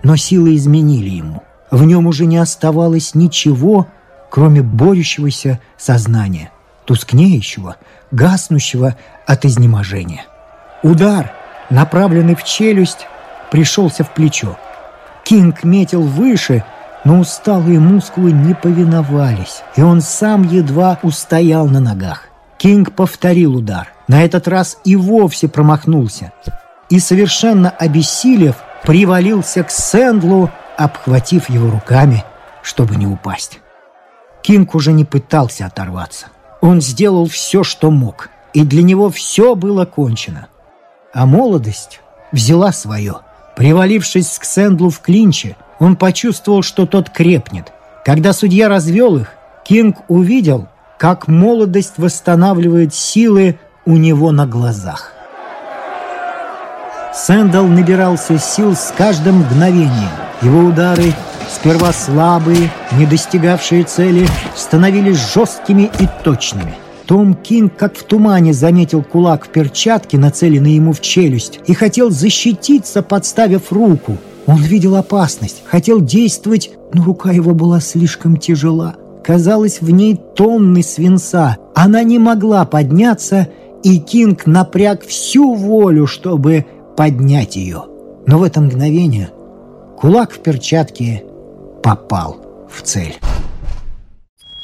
Но 0.03 0.17
силы 0.17 0.55
изменили 0.57 1.11
ему. 1.11 1.43
В 1.71 1.85
нем 1.85 2.07
уже 2.07 2.27
не 2.27 2.37
оставалось 2.37 3.15
ничего, 3.15 3.87
кроме 4.31 4.63
борющегося 4.63 5.61
сознания– 5.77 6.51
тускнеющего, 6.85 7.77
гаснущего 8.11 8.97
от 9.27 9.45
изнеможения. 9.45 10.27
Удар, 10.85 11.33
направленный 11.71 12.35
в 12.35 12.45
челюсть, 12.45 13.07
пришелся 13.51 14.05
в 14.05 14.11
плечо. 14.11 14.59
Кинг 15.25 15.65
метил 15.65 16.03
выше, 16.03 16.63
но 17.05 17.21
усталые 17.21 17.81
мускулы 17.81 18.33
не 18.33 18.53
повиновались, 18.53 19.63
и 19.77 19.83
он 19.83 20.03
сам 20.03 20.43
едва 20.43 20.99
устоял 21.03 21.67
на 21.69 21.81
ногах. 21.81 22.29
Кинг 22.59 22.93
повторил 22.93 23.57
удар. 23.57 23.93
На 24.09 24.23
этот 24.23 24.47
раз 24.47 24.79
и 24.85 24.95
вовсе 24.95 25.49
промахнулся. 25.49 26.33
И, 26.91 27.01
совершенно 27.01 27.71
обессилев, 27.71 28.57
привалился 28.83 29.65
к 29.65 29.71
Сэндлу, 29.71 30.51
обхватив 30.77 31.49
его 31.49 31.71
руками, 31.71 32.25
чтобы 32.63 32.97
не 32.97 33.07
упасть. 33.07 33.61
Кинг 34.43 34.75
уже 34.75 34.93
не 34.93 35.07
пытался 35.07 35.65
оторваться. 35.65 36.27
Он 36.61 36.83
сделал 36.83 37.27
все, 37.27 37.65
что 37.65 37.91
мог, 37.91 38.29
и 38.53 38.65
для 38.65 38.83
него 38.83 39.09
все 39.09 39.55
было 39.55 39.87
кончено. 39.87 40.49
А 41.15 41.27
молодость 41.27 42.01
взяла 42.33 42.73
свое. 42.73 43.21
Привалившись 43.57 44.37
к 44.37 44.45
Сэндлу 44.45 44.91
в 44.91 44.99
клинче, 44.99 45.57
он 45.79 45.95
почувствовал, 45.95 46.63
что 46.63 46.87
тот 46.87 47.09
крепнет. 47.09 47.73
Когда 48.05 48.33
судья 48.33 48.69
развел 48.69 49.17
их, 49.19 49.29
Кинг 49.65 49.99
увидел, 50.09 50.69
как 50.99 51.29
молодость 51.29 51.95
восстанавливает 51.99 52.95
силы 52.95 53.59
у 53.87 53.97
него 53.97 54.33
на 54.33 54.47
глазах. 54.47 55.13
Сэндал 57.15 57.67
набирался 57.67 58.39
сил 58.39 58.75
с 58.75 58.93
каждым 58.97 59.39
мгновением. 59.39 60.11
Его 60.43 60.65
удары, 60.65 61.15
сперва 61.49 61.93
слабые, 61.93 62.71
не 62.93 63.07
достигавшие 63.07 63.85
цели, 63.85 64.27
становились 64.57 65.33
жесткими 65.33 65.91
и 66.01 66.09
точными. 66.25 66.75
Том 67.15 67.35
Кинг, 67.35 67.77
как 67.77 67.97
в 67.97 68.03
тумане, 68.03 68.53
заметил 68.53 69.05
кулак 69.05 69.47
в 69.47 69.49
перчатке, 69.51 70.19
нацеленный 70.19 70.73
ему 70.73 70.93
в 70.93 71.01
челюсть, 71.01 71.61
и 71.65 71.73
хотел 71.73 72.11
защититься, 72.11 73.03
подставив 73.03 73.71
руку. 73.71 74.17
Он 74.47 74.61
видел 74.61 74.97
опасность, 74.97 75.63
хотел 75.65 76.01
действовать, 76.01 76.73
но 76.93 77.05
рука 77.05 77.31
его 77.31 77.55
была 77.55 77.79
слишком 77.79 78.37
тяжела. 78.37 78.97
Казалось, 79.23 79.81
в 79.81 79.91
ней 79.91 80.17
тонны 80.35 80.83
свинца. 80.83 81.57
Она 81.77 82.03
не 82.03 82.19
могла 82.19 82.65
подняться, 82.65 83.47
и 83.85 84.01
Кинг 84.01 84.47
напряг 84.47 85.07
всю 85.07 85.55
волю, 85.55 86.09
чтобы 86.09 86.67
поднять 86.97 87.55
ее. 87.55 87.85
Но 88.27 88.39
в 88.39 88.43
это 88.43 88.61
мгновение 88.61 89.31
кулак 89.97 90.33
в 90.33 90.41
перчатке 90.41 91.23
попал 91.81 92.39
в 92.69 92.83
цель. 92.83 93.15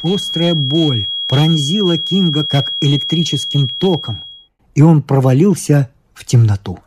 Острая 0.02 0.56
боль 0.56 1.06
пронзила 1.30 1.96
Кинга 1.96 2.42
как 2.42 2.74
электрическим 2.80 3.68
током, 3.68 4.24
и 4.74 4.82
он 4.82 5.00
провалился 5.00 5.88
в 6.12 6.24
темноту. 6.24 6.80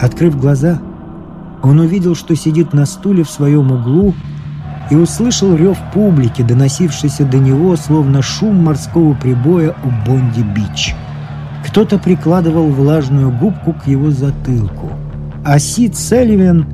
Открыв 0.00 0.36
глаза, 0.36 0.82
он 1.62 1.78
увидел, 1.78 2.16
что 2.16 2.34
сидит 2.34 2.72
на 2.72 2.86
стуле 2.86 3.22
в 3.22 3.30
своем 3.30 3.70
углу 3.70 4.14
и 4.90 4.96
услышал 4.96 5.54
рев 5.54 5.78
публики, 5.94 6.42
доносившийся 6.42 7.24
до 7.24 7.38
него, 7.38 7.76
словно 7.76 8.20
шум 8.20 8.64
морского 8.64 9.14
прибоя 9.14 9.76
у 9.84 10.10
Бонди-Бич. 10.10 10.96
Кто-то 11.64 11.98
прикладывал 11.98 12.66
влажную 12.66 13.30
губку 13.30 13.74
к 13.74 13.86
его 13.86 14.10
затылку. 14.10 14.90
А 15.44 15.60
Сид 15.60 15.96
Селливен 15.96 16.66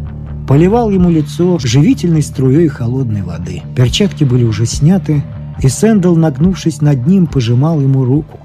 поливал 0.49 0.89
ему 0.89 1.11
лицо 1.11 1.59
живительной 1.59 2.23
струей 2.23 2.69
холодной 2.69 3.21
воды. 3.21 3.63
Перчатки 3.77 4.25
были 4.25 4.45
уже 4.45 4.65
сняты, 4.65 5.23
и 5.63 5.69
Сэндл, 5.69 6.15
нагнувшись 6.17 6.81
над 6.81 7.07
ним, 7.07 7.27
пожимал 7.27 7.81
ему 7.81 8.05
руку. 8.05 8.39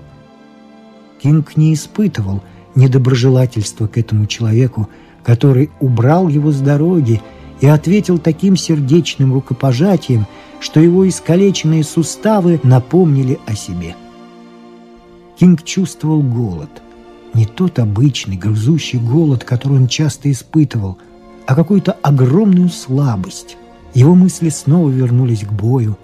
Кинг 1.22 1.58
не 1.58 1.74
испытывал 1.74 2.42
недоброжелательства 2.76 3.88
к 3.88 3.98
этому 3.98 4.26
человеку, 4.26 4.88
который 5.24 5.70
убрал 5.80 6.30
его 6.30 6.52
с 6.52 6.60
дороги 6.60 7.22
и 7.60 7.68
ответил 7.68 8.18
таким 8.18 8.56
сердечным 8.56 9.34
рукопожатием, 9.34 10.26
что 10.60 10.80
его 10.80 11.08
искалеченные 11.08 11.84
суставы 11.84 12.60
напомнили 12.64 13.40
о 13.46 13.56
себе. 13.56 13.96
Кинг 15.38 15.64
чувствовал 15.64 16.22
голод. 16.22 16.70
Не 17.34 17.46
тот 17.46 17.80
обычный, 17.80 18.36
грызущий 18.36 19.00
голод, 19.00 19.44
который 19.44 19.78
он 19.78 19.88
часто 19.88 20.32
испытывал, 20.32 20.98
а 21.46 21.56
какую-то 21.56 21.94
огромную 22.02 22.70
слабость. 22.70 23.58
Его 23.94 24.16
мысли 24.16 24.50
снова 24.50 24.90
вернулись 24.90 25.44
к 25.44 25.52
бою, 25.52 25.98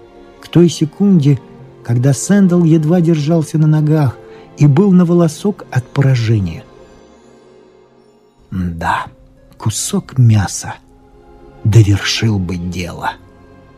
к 0.48 0.50
той 0.50 0.70
секунде, 0.70 1.38
когда 1.84 2.14
Сэндл 2.14 2.64
едва 2.64 3.02
держался 3.02 3.58
на 3.58 3.66
ногах 3.66 4.16
и 4.56 4.66
был 4.66 4.92
на 4.92 5.04
волосок 5.04 5.66
от 5.70 5.86
поражения. 5.86 6.64
Да, 8.50 9.06
кусок 9.58 10.16
мяса 10.16 10.74
довершил 11.64 12.38
бы 12.38 12.56
дело. 12.56 13.12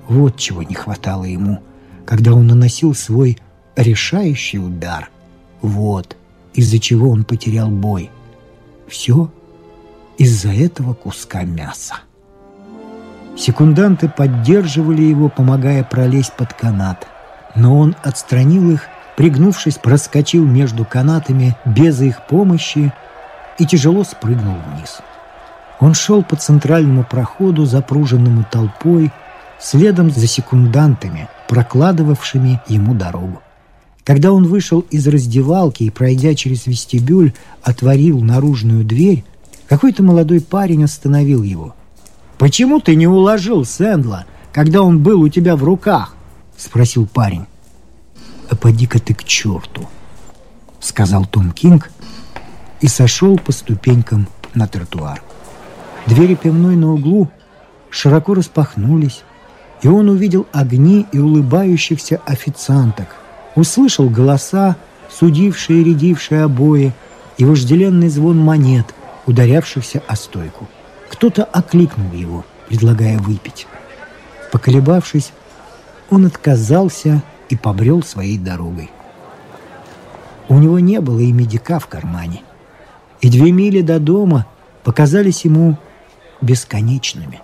Вот 0.07 0.37
чего 0.37 0.63
не 0.63 0.75
хватало 0.75 1.25
ему, 1.25 1.61
когда 2.07 2.35
он 2.35 2.47
наносил 2.47 2.95
свой 2.95 3.39
решающий 3.77 4.59
удар– 4.59 5.11
вот 5.63 6.17
из-за 6.55 6.79
чего 6.79 7.11
он 7.11 7.25
потерял 7.25 7.69
бой. 7.69 8.11
Все 8.89 9.31
из-за 10.19 10.51
этого 10.51 10.95
куска 10.95 11.43
мяса. 11.43 11.97
Секунданты 13.41 14.07
поддерживали 14.07 15.01
его, 15.01 15.31
помогая 15.31 15.83
пролезть 15.83 16.35
под 16.35 16.53
канат. 16.53 17.07
Но 17.55 17.79
он 17.79 17.97
отстранил 18.03 18.71
их, 18.71 18.83
пригнувшись, 19.17 19.79
проскочил 19.79 20.45
между 20.45 20.85
канатами 20.85 21.57
без 21.65 22.03
их 22.03 22.27
помощи 22.27 22.93
и 23.59 23.65
тяжело 23.65 24.05
спрыгнул 24.05 24.57
вниз. 24.67 24.99
Он 25.79 25.95
шел 25.95 26.23
по 26.23 26.37
центральному 26.37 27.03
проходу, 27.03 27.65
запруженному 27.65 28.45
толпой, 28.45 29.11
следом 29.59 30.11
за 30.11 30.27
секундантами, 30.27 31.31
прокладывавшими 31.49 32.61
ему 32.69 32.93
дорогу. 32.93 33.41
Когда 34.05 34.33
он 34.33 34.49
вышел 34.49 34.81
из 34.91 35.09
раздевалки 35.09 35.85
и, 35.85 35.91
пройдя 35.91 36.35
через 36.35 36.67
вестибюль, 36.67 37.33
отворил 37.63 38.21
наружную 38.21 38.85
дверь, 38.85 39.25
какой-то 39.67 40.03
молодой 40.03 40.43
парень 40.43 40.85
остановил 40.85 41.43
его. 41.43 41.75
«Почему 42.41 42.81
ты 42.81 42.95
не 42.95 43.07
уложил 43.07 43.67
Сэндла, 43.67 44.25
когда 44.51 44.81
он 44.81 45.01
был 45.01 45.21
у 45.21 45.29
тебя 45.29 45.57
в 45.57 45.63
руках?»— 45.63 46.15
спросил 46.57 47.07
парень. 47.07 47.45
«А 48.49 48.57
поди-ка 48.57 48.99
ты 48.99 49.13
к 49.13 49.25
черту!»— 49.25 49.87
сказал 50.81 51.27
Том 51.27 51.53
Кинг 51.53 51.91
и 52.81 52.89
сошел 52.89 53.39
по 53.39 53.53
ступенькам 53.53 54.27
на 54.55 54.67
тротуар. 54.67 55.23
Двери 56.07 56.35
пивной 56.35 56.77
на 56.77 56.95
углу 56.95 57.29
широко 57.91 58.33
распахнулись, 58.33 59.21
и 59.83 59.89
он 59.89 60.09
увидел 60.09 60.47
огни 60.51 61.05
и 61.13 61.19
улыбающихся 61.19 62.23
официанток, 62.25 63.17
услышал 63.55 64.09
голоса, 64.09 64.77
судившие 65.11 65.83
и 65.83 65.85
рядившие 65.85 66.45
обои, 66.45 66.95
и 67.37 67.45
вожделенный 67.45 68.09
звон 68.09 68.39
монет, 68.39 68.95
ударявшихся 69.27 70.03
о 70.09 70.17
стойку. 70.17 70.69
Кто-то 71.11 71.45
окликнул 71.45 72.13
его, 72.13 72.45
предлагая 72.69 73.19
выпить. 73.19 73.67
Поколебавшись, 74.53 75.33
он 76.09 76.25
отказался 76.25 77.23
и 77.51 77.57
побрел 77.57 78.03
своей 78.03 78.39
дорогой. 78.39 78.91
У 80.49 80.59
него 80.59 80.79
не 80.79 81.01
было 81.01 81.21
и 81.21 81.31
медика 81.31 81.79
в 81.79 81.87
кармане, 81.87 82.43
и 83.21 83.29
две 83.29 83.53
мили 83.53 83.83
до 83.83 84.01
дома 84.01 84.47
показались 84.83 85.45
ему 85.45 85.77
бесконечными. 86.41 87.43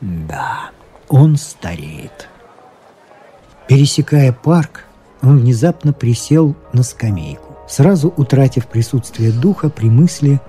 Да, 0.00 0.70
он 1.08 1.36
стареет. 1.36 2.28
Пересекая 3.68 4.32
парк, 4.32 4.84
он 5.22 5.38
внезапно 5.38 5.92
присел 5.92 6.56
на 6.72 6.82
скамейку, 6.82 7.56
сразу 7.68 8.08
утратив 8.16 8.66
присутствие 8.66 9.30
духа 9.30 9.68
при 9.68 9.86
мысли 9.86 10.40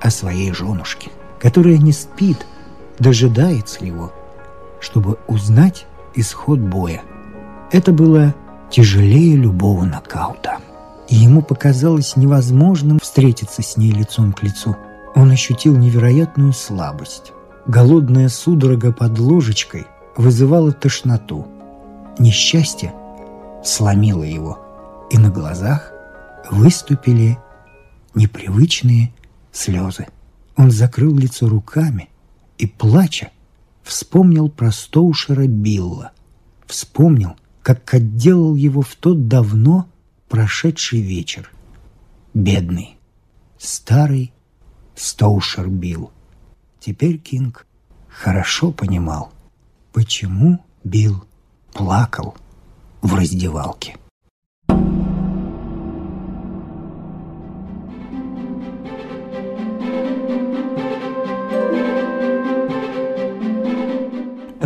о 0.00 0.10
своей 0.10 0.52
женушке, 0.52 1.10
которая 1.42 1.76
не 1.76 1.90
спит, 1.90 2.46
дожидается 3.00 3.84
его, 3.84 4.12
чтобы 4.78 5.18
узнать 5.26 5.86
исход 6.14 6.60
боя. 6.60 7.02
Это 7.72 7.90
было 7.90 8.32
тяжелее 8.70 9.34
любого 9.34 9.84
нокаута. 9.84 10.58
И 11.08 11.16
ему 11.16 11.42
показалось 11.42 12.16
невозможным 12.16 13.00
встретиться 13.00 13.60
с 13.60 13.76
ней 13.76 13.90
лицом 13.90 14.32
к 14.32 14.44
лицу. 14.44 14.76
Он 15.16 15.32
ощутил 15.32 15.76
невероятную 15.76 16.52
слабость. 16.52 17.32
Голодная 17.66 18.28
судорога 18.28 18.92
под 18.92 19.18
ложечкой 19.18 19.86
вызывала 20.16 20.70
тошноту. 20.70 21.48
Несчастье 22.20 22.94
сломило 23.64 24.22
его, 24.22 24.60
и 25.10 25.18
на 25.18 25.30
глазах 25.30 25.90
выступили 26.50 27.36
непривычные 28.14 29.12
слезы. 29.50 30.06
Он 30.56 30.70
закрыл 30.70 31.16
лицо 31.16 31.48
руками 31.48 32.08
и, 32.58 32.66
плача, 32.66 33.30
вспомнил 33.82 34.48
про 34.48 34.70
Стоушера 34.70 35.46
Билла, 35.46 36.12
вспомнил, 36.66 37.36
как 37.62 37.92
отделал 37.94 38.54
его 38.54 38.82
в 38.82 38.94
тот 38.96 39.28
давно 39.28 39.88
прошедший 40.28 41.00
вечер. 41.00 41.50
Бедный, 42.34 42.96
старый 43.58 44.32
Стоушер 44.94 45.68
Билл. 45.68 46.10
Теперь 46.80 47.18
Кинг 47.18 47.66
хорошо 48.08 48.72
понимал, 48.72 49.32
почему 49.92 50.64
Билл 50.84 51.24
плакал 51.72 52.36
в 53.00 53.14
раздевалке. 53.14 53.96